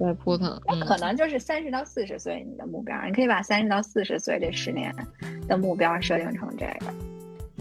[0.00, 0.58] 再扑腾。
[0.68, 4.94] 那可能就是三十到四十岁你的目标，你可以把三十到四十岁这十年
[5.48, 6.94] 的目标设定成这个。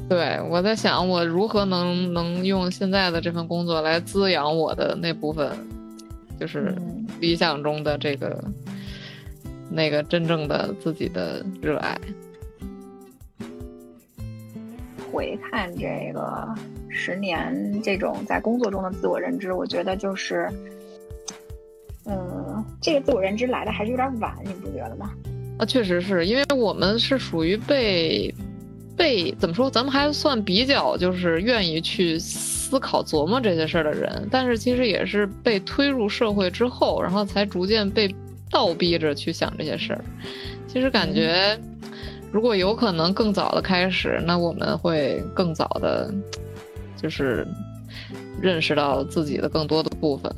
[0.08, 5.52] 对，我在想我如何能能用现在的这份工作来滋养我的那部分，
[6.40, 6.74] 就是
[7.20, 8.42] 理想中的这个
[9.70, 12.00] 那个真正的自己的热爱。
[15.12, 16.48] 回看这个
[16.90, 20.50] 十年这种在工作中的自我认知，我觉得就是，
[22.06, 25.12] 嗯，这个自我认知来的还是有点晚，你不觉得吗？
[25.58, 28.34] 啊，确实是因为我们是属于被
[28.96, 38.14] 被怎么说，咱们还算比较就是愿意去思考琢磨这些事儿的人，但是其实也是被推入社会之后，然后才逐渐被
[38.50, 40.04] 倒逼着去想这些事儿。
[40.68, 41.60] 其实感觉。
[42.32, 46.10] 如果有可能更早的开始，那我们会更早的，
[46.96, 47.46] 就是
[48.42, 50.34] 认识到自己的更多的部分，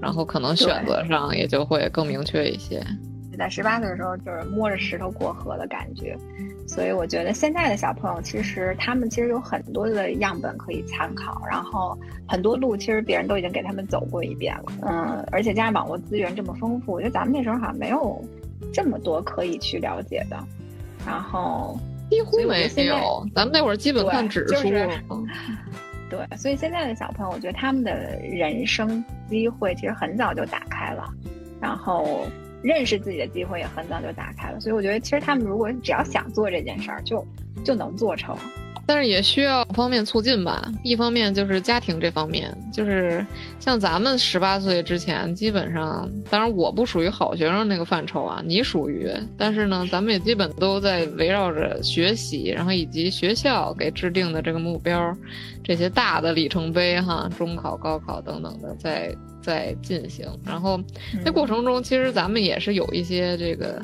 [0.00, 2.82] 然后可能选择上也就会更明确一些。
[3.38, 6.18] 在十八岁的时候，就是摸着石头过河的感觉，
[6.66, 14.64] 所以我觉得现在的小朋友其实他们其实有很多的样本可以参考，然后很多路其实别人都已经给他们走过一遍了。
[14.82, 18.20] 嗯，而且加上网络资源这么丰富，我觉得咱们那时候好像没有
[18.72, 20.36] 这么多可以去了解的。
[21.06, 21.78] 然后
[22.10, 24.68] 几乎没有，咱们那会儿基本看指数。
[26.10, 31.04] 对，所以现在的小朋友，我觉得他们的人生机会其实很早就打开了，
[31.60, 32.26] 然后
[32.62, 34.58] 认识自己的机会也很早就打开了。
[34.58, 37.22] 所以我觉得，其实他们如果只要想做这件事儿，就
[37.62, 38.34] 就能做成。
[38.88, 40.66] 但是也需要方面促进吧。
[40.82, 43.24] 一方面就是家庭这方面，就是
[43.60, 49.12] 像咱们十八岁之前，基本上，当然我不属于好学生那个范畴啊，你属于。
[49.36, 55.14] 但是呢，咱们也基本都在围绕着学习，然后以及学校给制定的这个目标，
[55.62, 60.26] 这些大的里程碑哈，中考、高考等等的在在进行。
[60.46, 60.80] 然后
[61.22, 63.82] 那过程中，其实咱们也是有一些这个。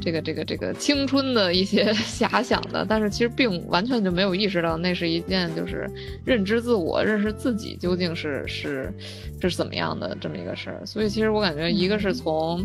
[0.00, 5.88] 这个这个这个青春的一些 遐想的，但是其实并完全就没有意识到那是一件就是
[6.24, 8.92] 认知自我、认识自己究竟是是
[9.40, 10.80] 这是怎么样的这么一个事儿。
[10.86, 12.64] 所以其实我感觉，一个是从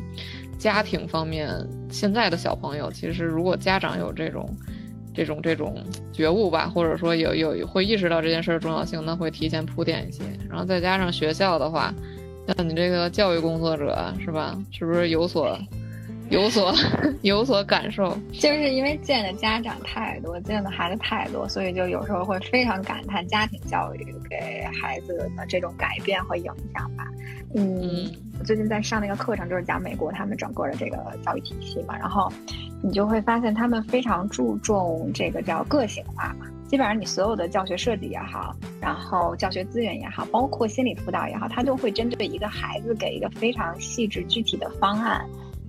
[0.57, 1.49] 家庭方面，
[1.89, 4.49] 现在的小朋友其实如果家长有这种
[5.13, 10.23] 这种这种觉悟吧，或者说有有会意识到这件事儿重要性，那会提前铺垫一些。
[10.49, 11.93] 然后再加上学校的话，
[12.55, 14.57] 像你这个教育工作者是吧？
[14.71, 15.59] 是不是有所？
[16.29, 16.73] 有所
[17.21, 27.05] 有所感受，就是因为见的家长太多，见的孩子太多，所以就有时候会非常感叹家庭教育给孩子的这种改变和影响吧。
[27.55, 32.31] 嗯，我最近在上那个课程，就是讲美国他们整个的这个教育体系嘛，然后
[32.83, 45.25] 你就会发现他们非常注重这个叫个性化嘛，基本上你所有的教学设计也好，然后教学资源也好，包括心理辅导也好，他都会针对一个孩子给一个非常细致具体的方案。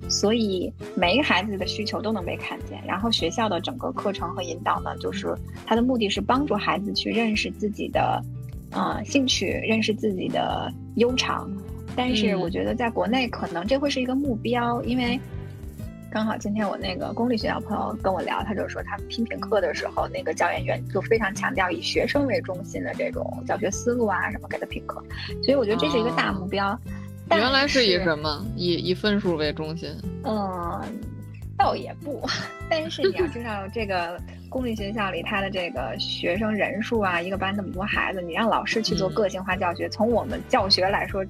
[0.09, 5.35] 所以每一个孩子的需求都能被看见，然后学校的整个课程和引导呢，就是
[5.67, 8.23] 它的目的是帮助孩子去认识自己的，
[8.71, 11.51] 呃，兴趣，认识自己的优长。
[11.97, 15.19] 但是我觉得在国内可能这会是一个目标，因为
[16.11, 25.03] 刚好今天我那个公立学校朋友跟我聊，他就说他们批评课的时候，那个教研员就非常强调以学生为中心的这种教学思路啊什么给他评课，
[25.43, 26.79] 所以我觉得这是一个大目标。
[27.31, 28.47] 原来是以什么？
[28.57, 29.91] 以以分数为中心？
[30.25, 30.81] 嗯，
[31.57, 32.27] 倒也不，
[32.69, 41.25] 但是你要知道，这个公立学校里，他的这个学生人数啊，一个班那么多孩子，你让老师去做个性化教学，从我们教学来说。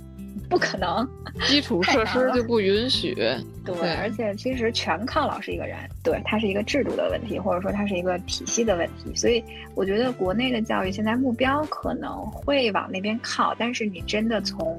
[0.48, 1.08] 不可能，
[1.46, 3.14] 基础设施就不允许。
[3.64, 5.76] 对，而且其实全靠老师一个人。
[6.02, 9.14] 对，它是一个制度的问题，或者说它是一个体系的问题。
[9.14, 9.42] 所以
[9.74, 14.78] 我觉得国内的教育现在目标可能会往那边靠，但是你真的从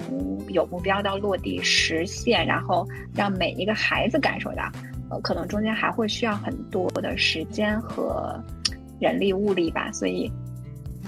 [0.49, 4.72] 有目标到落地实现，然后让每一个孩子感受到，
[5.12, 8.43] 呃，可能中间还会需要很多的时间和
[8.99, 9.91] 人力物力吧。
[9.91, 10.32] 所以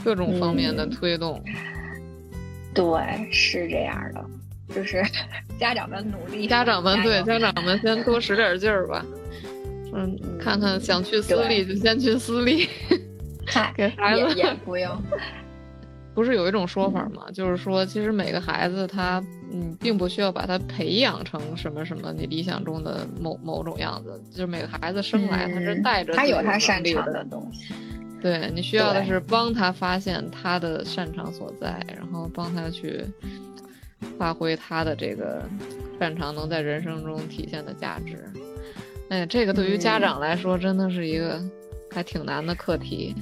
[0.04, 1.42] 各种方面的推动，
[2.74, 4.24] 对，是这样的。
[4.74, 5.04] 就是
[5.60, 9.06] 家长们努力，家长们对家长们先多使点劲儿吧。
[9.94, 12.70] 嗯，看看想去私立就先去私立，
[13.76, 14.98] 给孩子也不用。
[16.14, 17.26] 不是有一种说法吗？
[17.34, 24.22] 就是说，其实每个孩子他，嗯，并不需要把他培养成什么什么你理想中的某某种样子。
[24.30, 27.74] 就是每个孩子生来他是带着他有他擅长的东西，
[28.22, 33.04] 对你需要的是帮他发现他的擅长所在，然后帮他去。
[34.18, 35.44] 发挥他的这个
[36.00, 38.24] 擅长，能在人生中体现的价值。
[39.10, 41.42] 哎，这个对于家长来说，真的是一个
[41.92, 43.16] 还挺难的课题。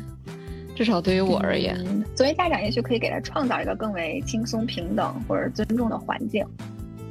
[0.75, 1.77] 至少对于我而言，
[2.15, 6.45] 作为家长，也许可以给他创造一个更为轻松、平等或者尊重的环境。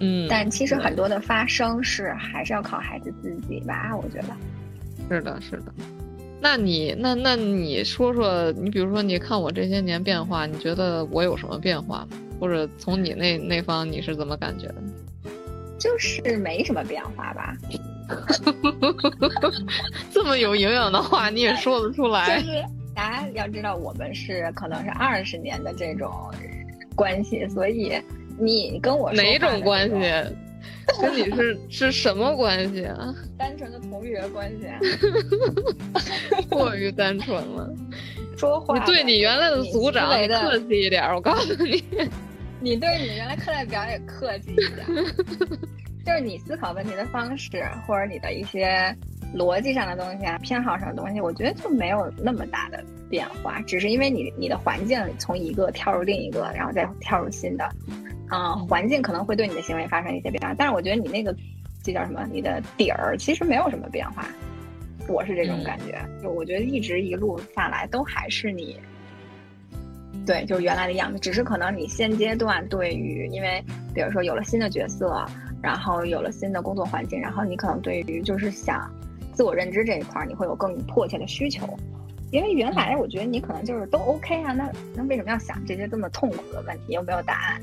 [0.01, 3.95] 嗯，但其实很多的发生是还是要靠孩子自己吧？
[3.97, 4.36] 我觉得
[5.09, 5.72] 是的，是的。
[6.41, 12.18] 那你那那你说说，你比如说，你看我这些年变化，你觉得我有什么变化吗？
[12.41, 14.74] 或者从你那那方你是怎么感觉的？
[15.78, 17.57] 就是没什么变化吧。
[20.12, 22.41] 这么有营养的话你也说得出来。
[22.41, 22.64] 就是
[22.95, 26.11] 大家要知道，我们是可能是二十年的这种
[26.95, 28.01] 关系，所以
[28.39, 29.97] 你跟我哪种关系？
[31.00, 33.14] 跟你是是什么关系啊？
[33.38, 34.78] 单纯的同学关系啊。
[36.48, 37.70] 过于单纯了。
[38.36, 38.78] 说话。
[38.78, 41.84] 你对你原来的组长客气一点，我告诉你。
[42.60, 44.86] 你对你原来课代表也客气一点，
[46.04, 48.92] 就是你思考问题的方式，或者你的一些
[49.36, 57.68] 逻辑上的东西啊，偏好上的东西，我觉得就没有那么大的变化，只是因为你你的环境从一个跳入另一个，然后再跳入新的，
[58.31, 61.35] 嗯，环境可能会对你的行为发生一些变化，但是我觉得你那个
[61.83, 62.26] 这叫什么？
[62.31, 64.26] 你的底儿其实没有什么变化，
[65.09, 68.79] 我是这种感觉，就我觉得一直一路下来都还是你。
[70.26, 73.64] 对，就是原来的样子，只是可能你现阶段对于，因为
[73.95, 75.24] 比如说有了新的角色，
[75.62, 78.91] 然后有了新的工作环境，然后你可能对于就是想
[79.33, 81.66] 自我认知这一块，你会有更迫切的需求。
[82.31, 87.62] 因为原来我觉得你可能就是都 OK 啊，那那为什么要想这些这么痛苦的问题，又没有答案？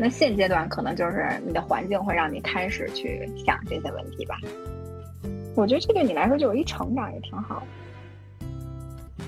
[0.00, 4.36] 那现阶段可能就是你的环境会让你开始去想这些问题吧。
[5.54, 7.62] 我觉得这对你来说就是一成长，也挺好。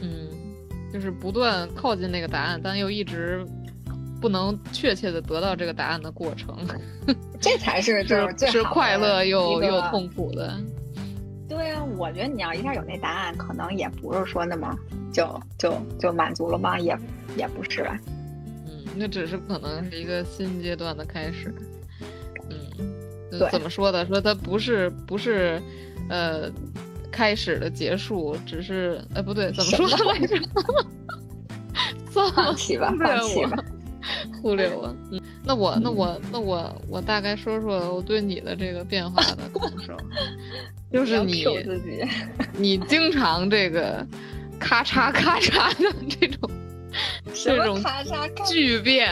[0.00, 0.28] 嗯。
[0.92, 3.42] 就是不断靠近那个答案，但又一直
[4.20, 6.54] 不能确切的得到这个答案的过程，
[7.40, 10.54] 这才是就是是快乐又又痛苦的。
[11.48, 14.76] 对啊，我觉得你要一下有那答案，可能也不是说那么
[15.10, 16.78] 就就就满足了吗？
[16.78, 16.94] 也
[17.38, 17.98] 也不是吧。
[18.92, 21.54] 嗯，那只是可能是一个新阶段的开始。
[22.48, 24.04] 嗯，怎么说的？
[24.06, 25.60] 说它不是不是
[26.08, 26.50] 呃。
[27.14, 30.34] 开始的结束只是，呃，不对，怎么说来着？
[32.10, 33.62] 放弃吧，放弃吧，
[34.40, 34.96] 忽略我。
[35.10, 39.94] 嗯，那我，那我，那我，我大概说说我对你的这个变化的感受，
[40.90, 41.44] 就是你，
[42.56, 44.06] 你经常这个
[44.58, 46.50] 咔嚓咔嚓的这种，
[47.34, 47.82] 这种
[48.46, 49.08] 巨变，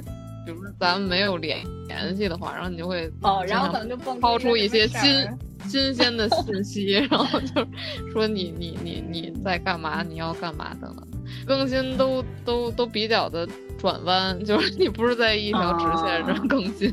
[0.44, 1.58] 比如说咱们没有联
[1.88, 5.26] 联系的话，然后你就会哦，然后可能就抛出一些新。
[5.66, 7.66] 新鲜的信息，然后就
[8.12, 10.02] 说你你你你在干嘛？
[10.06, 11.08] 你要干嘛等等，
[11.46, 13.48] 更新都都都比较的
[13.84, 16.90] 转弯，就是你不是在一条直线上更新，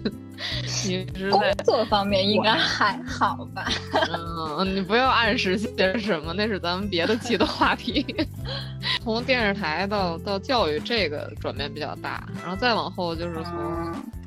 [0.85, 3.65] 你是在工作方面应该还好吧？
[4.59, 8.05] 嗯，你不要暗示些什么，那是咱们别的期的话题。
[9.01, 13.53] 从电视台到到教育这个转变比较大，然后再往后就是从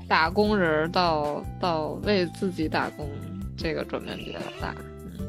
[0.09, 3.07] 打工人到到为自己打工。
[3.59, 5.25] 这个转变比较大，嗯，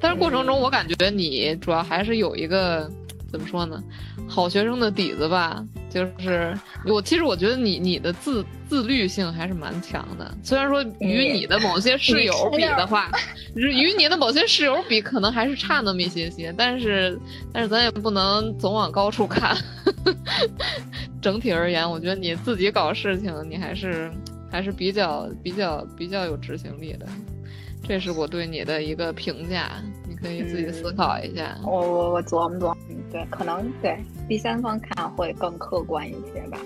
[0.00, 2.90] 但是过程中我感觉你主要还是有一个
[3.30, 3.80] 怎么说呢，
[4.28, 13.10] 好学生的底子吧，就是我其实我觉得你你的自自律性还是蛮强的，虽然说与你的某些室友比的话，
[13.54, 17.18] 与你的某些室友比可能还是差那么一些些，但是
[17.52, 19.56] 但是咱也不能总往高处看，
[21.20, 24.10] 整体而言，我觉得你自己搞事情你还是
[24.50, 27.06] 还是比较比较比较有执行力的。
[27.82, 29.72] 这是我对你的一个评价，
[30.08, 31.58] 你可以自己思考一下。
[31.64, 33.98] 我我我琢磨琢磨，嗯，对，可能对
[34.30, 36.58] 第三方看会更客观一些吧。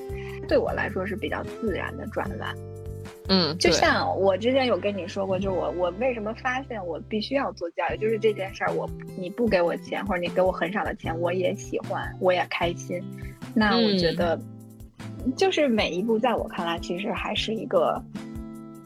[0.46, 2.54] 对我来说是比较自然的转弯。
[3.28, 8.86] 嗯，就像我之前有跟你说过，就是我我为什么发现我必须要做教育，就是这件事儿，我
[9.16, 13.02] 你不给我钱或者你给我很少的钱，我也喜欢，我也开心。
[13.54, 14.38] 那我觉得，
[15.34, 17.98] 就是每一步在我看来，其实还是一个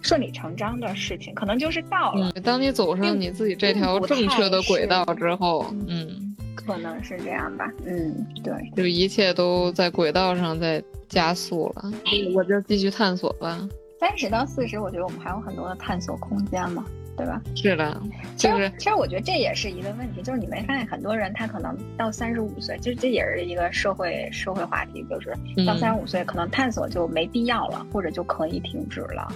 [0.03, 2.31] 顺理成章的事情，可能就是到了。
[2.45, 6.28] 当你走上你自己这条正确的轨道之后，嗯，
[6.69, 7.71] 可能是这样吧。
[7.85, 11.91] 嗯，对，就一切都在轨道上在加速了，
[12.35, 13.69] 我就继续探索吧。
[13.99, 16.85] 三十到四十，我觉得我们还有很多的探索空间嘛，
[17.17, 17.43] 对吧？
[17.57, 18.01] 是的，
[18.37, 29.27] 其实其实我觉得这也是一个问题，就是你没发现很多人他可能到三十五岁，其实这也是一个社会社会话题，就是到三十五岁可能探索就没必要了，或者就可以停止了。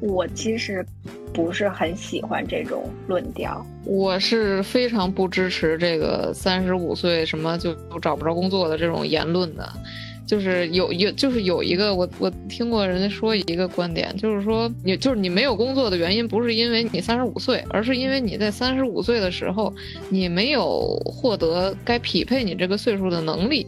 [0.00, 0.84] 我其实
[1.32, 9.68] 不是很喜欢这种论调，我是非常不支持这个三十五岁什么就找不着工作的这种言论的。
[10.26, 19.72] 就是有有就是有一个我我听过人家说一个观点，就是说你就是你没有工作的原因不是因为你三十五岁，而是因为你在三十五岁的时候
[20.10, 23.66] 你没有获得该匹配你这个岁数的能力，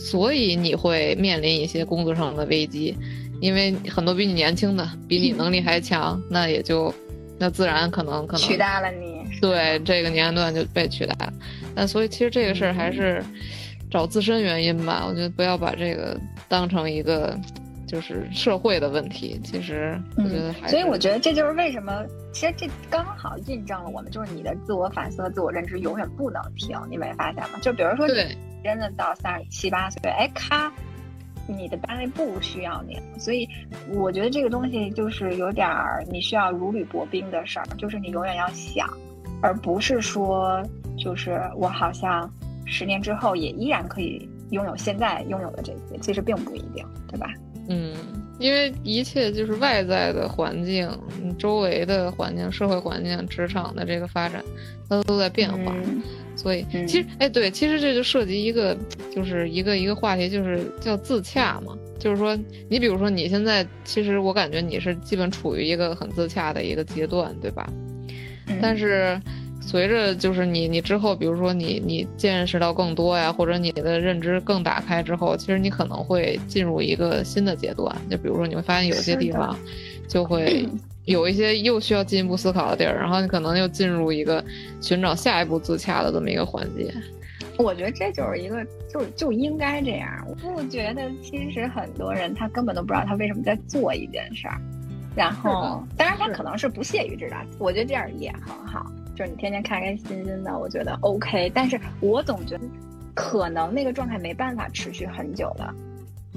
[0.00, 2.96] 所以你会面临一些工作上的危机，
[3.40, 6.92] 因为很多比你年轻的比你能力还强，那也就
[7.38, 11.32] 那自然可能可能取代了你，对这个年龄段就被取代了，
[11.74, 13.24] 但所以其实这个事儿还是。
[13.92, 16.16] 找自身原因吧，我觉得不要把这个
[16.48, 17.36] 当成一个
[17.88, 19.40] 就是社会的问题。
[19.42, 26.78] 其实我觉得还，所以我觉得这就是为什么，其实这刚好印证了我们就是你的自我反思和自我认知永远不能停。
[26.88, 27.58] 你没发现吗？
[27.60, 28.14] 就比如说，你
[28.62, 30.72] 真的到三十七八岁，哎，咔，
[31.50, 32.98] 你的单位不需要你。
[33.18, 33.48] 所以
[33.92, 38.88] 我觉得这个东西就是有点儿你需要如履薄冰的事儿，就是你永远要想，
[39.42, 40.62] 而不是说
[40.98, 42.30] 就是我好像。
[42.66, 47.26] 十年之后也依然可以拥有现在拥有的这些，其实并不一定，对吧？
[47.68, 47.92] 嗯，
[48.38, 50.88] 因为一切就是外在的环境、
[51.36, 54.44] 周围的环境、社会环境、职场的这个发展，
[54.88, 55.74] 它都在变化。
[56.40, 58.76] 所以，其实，哎，对，其实这就涉及一个，
[59.14, 61.76] 就是一个一个话题，就是叫自洽嘛。
[61.98, 62.38] 就是说，
[62.68, 67.68] 你比如说你现在，其实我感觉你是基本处于一个很自洽的一个阶段，对吧？
[68.62, 69.20] 但是。
[69.62, 77.94] 随着就是你你之后，比如说你你见识到更多呀，或者你的认知更打开之后，其实你可能会进入一个新的阶段。
[78.10, 79.54] 就比如说你会发现有些地方，
[80.08, 80.66] 就会
[81.10, 84.42] 有一些又需要进一步思考的地儿，然后你可能又进入一个
[84.80, 86.94] 寻找下一步自洽的这么一个环节。
[87.58, 90.24] 我觉得这就是一个就就应该这样。
[90.28, 94.56] 我不觉得其实很多人他根本都不知道他为什么在做一件事儿，
[95.16, 97.36] 然后当然他可能是不屑于知道。
[97.58, 98.86] 我觉得这样也很好。
[99.16, 101.50] 就是你天天开开心心的，我觉得 OK。
[101.52, 102.64] 但是我总觉得，
[103.14, 105.74] 可能那个状态没办法持续很久了，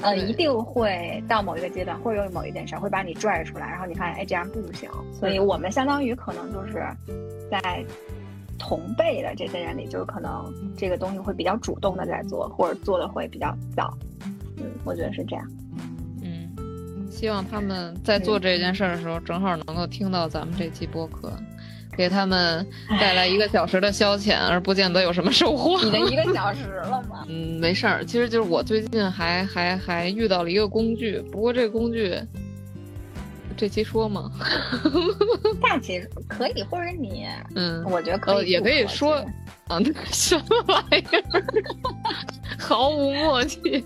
[0.01, 4.89] 呃，一定会到某一个阶段，或者有某一件事会把你拽出来，然后你发现，哎，这样不行。
[5.13, 6.83] 所以我们相当于可能就是
[7.49, 7.85] 在
[8.57, 13.95] 同辈的这些人里，就是可能这个东西会比较主动的在做，或者做的会比较早。
[14.57, 15.45] 嗯，我觉得是这样。
[17.13, 21.31] 嗯，希望他们在做这件事的时候，正好能够听到咱们这期播客。
[21.95, 22.65] 给他们
[22.99, 25.79] 带来一个小时的消遣，而不见得有什么收获。
[25.83, 27.23] 你的一个小时了吗？
[27.29, 28.03] 嗯，没事儿。
[28.03, 32.19] 其实就是我最近还还还遇到了一个工具，不过这个工具
[33.55, 34.31] 这期说吗？
[35.61, 39.13] 下期可以，或者你嗯，我觉得可以，也可以说
[39.69, 41.43] 啊，那什么玩意儿，
[42.57, 43.85] 毫无默契。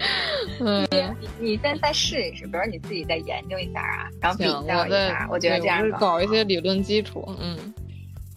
[0.60, 0.86] 嗯，
[1.20, 7.58] 你你先再试一试，比如你自己再研究一下啊，然后比较一下，我觉得这样搞一些理论基础，嗯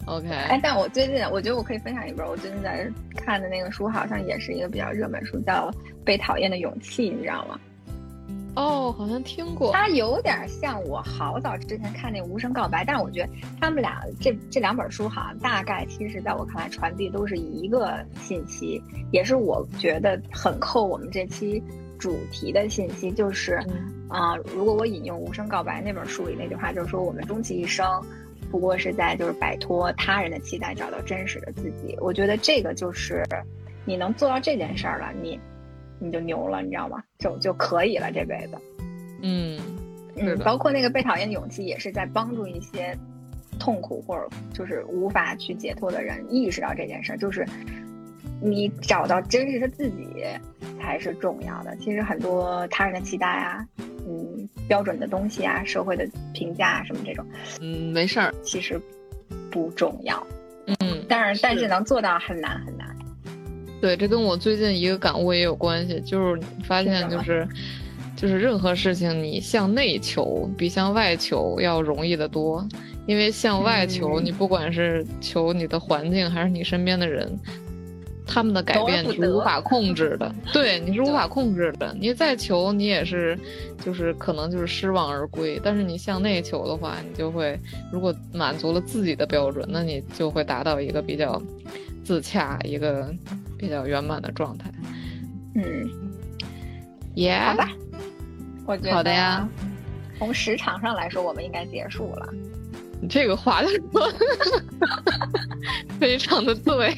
[0.06, 0.28] ，OK。
[0.28, 2.86] 哎，但我最近我觉得我可以分享一本我最近在
[3.16, 5.70] 看的那个书，好像也是一个比较热门书，叫
[6.04, 7.58] 《被讨厌的勇气》，你知道吗？
[8.56, 9.72] 哦，好像听过。
[9.72, 13.28] 它有点像我好早之前看那《无声告白》，但是我觉得
[13.60, 18.80] 他们俩这这两本书好像大概其实在我看来传递都是一个信息，
[19.10, 21.60] 也是我觉得很扣我们这期
[21.98, 23.58] 主题的信息，就是
[24.08, 27.84] 啊，如果我引用《无声告白》那本书里那句话，就是说我们终其一生
[28.52, 31.96] 不过是在就是摆脱他人的期待，找到真实的自己。
[32.00, 33.24] 我觉得这个就是
[33.84, 35.40] 你能做到这件事儿了，你。
[35.98, 37.02] 你就牛了，你知道吗？
[37.18, 38.58] 就就可以了，这辈子。
[39.22, 39.58] 嗯
[40.16, 42.96] 嗯，包括那个被讨厌的勇气，也是在帮助一些
[43.58, 47.46] 痛苦或者就是无法去解脱的人意识到这件事儿，就是
[48.40, 50.24] 你找到真实的自己
[50.80, 51.74] 才是重要的。
[51.76, 57.24] 其实很多他人的期待啊，嗯，标准的东西啊，社会的评价啊，什么这种，
[57.60, 58.80] 嗯，没事儿，其实
[59.50, 60.24] 不重要。
[60.66, 62.73] 嗯，但是但是能做到很难很难。
[63.84, 67.46] 对，这跟我最近一个感悟也有关系，就是发现就是
[68.16, 72.66] 就是任何事情你向内求比向外求要容易得多，
[73.06, 77.38] 因为向外求，你不管是求你的环境还是你身边的人。
[78.26, 81.94] 他们的改变你是无法控制的， 对，你是无法控制的。
[82.00, 83.38] 你再求，你也是，
[83.84, 85.60] 就是可能就是失望而归。
[85.62, 87.60] 但是你向内求的话，你就会，
[87.92, 91.40] 如果满足了自己的标准，那你就会达到一个比较
[92.04, 93.12] 自洽、一个
[93.58, 94.70] 比较圆满的状态。
[95.54, 95.88] 嗯，
[97.14, 97.70] 耶，好吧，
[98.66, 99.48] 我觉得好的呀。
[100.18, 102.28] 从时长上来说，我们应该结束了。
[103.00, 103.70] 你这个话说
[105.98, 106.94] 非常的对。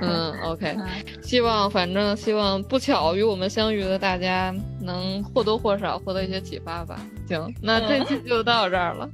[0.00, 0.76] 嗯， OK，
[1.22, 7.00] 希望反正希望不巧与我们相遇的大家能或多或少获得一些启发吧。
[7.26, 9.08] 行，那这期就到这儿了。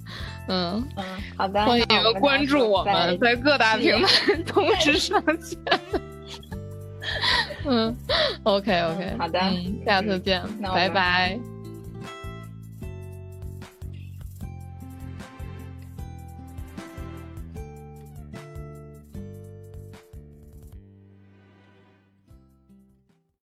[0.49, 1.05] 嗯嗯，
[1.37, 1.87] 好的，欢迎
[2.21, 5.59] 关注我们，在各大平台 同时上线。
[7.65, 7.97] 嗯
[8.43, 9.41] ，OK OK，好的，
[9.85, 11.39] 下次见，拜拜。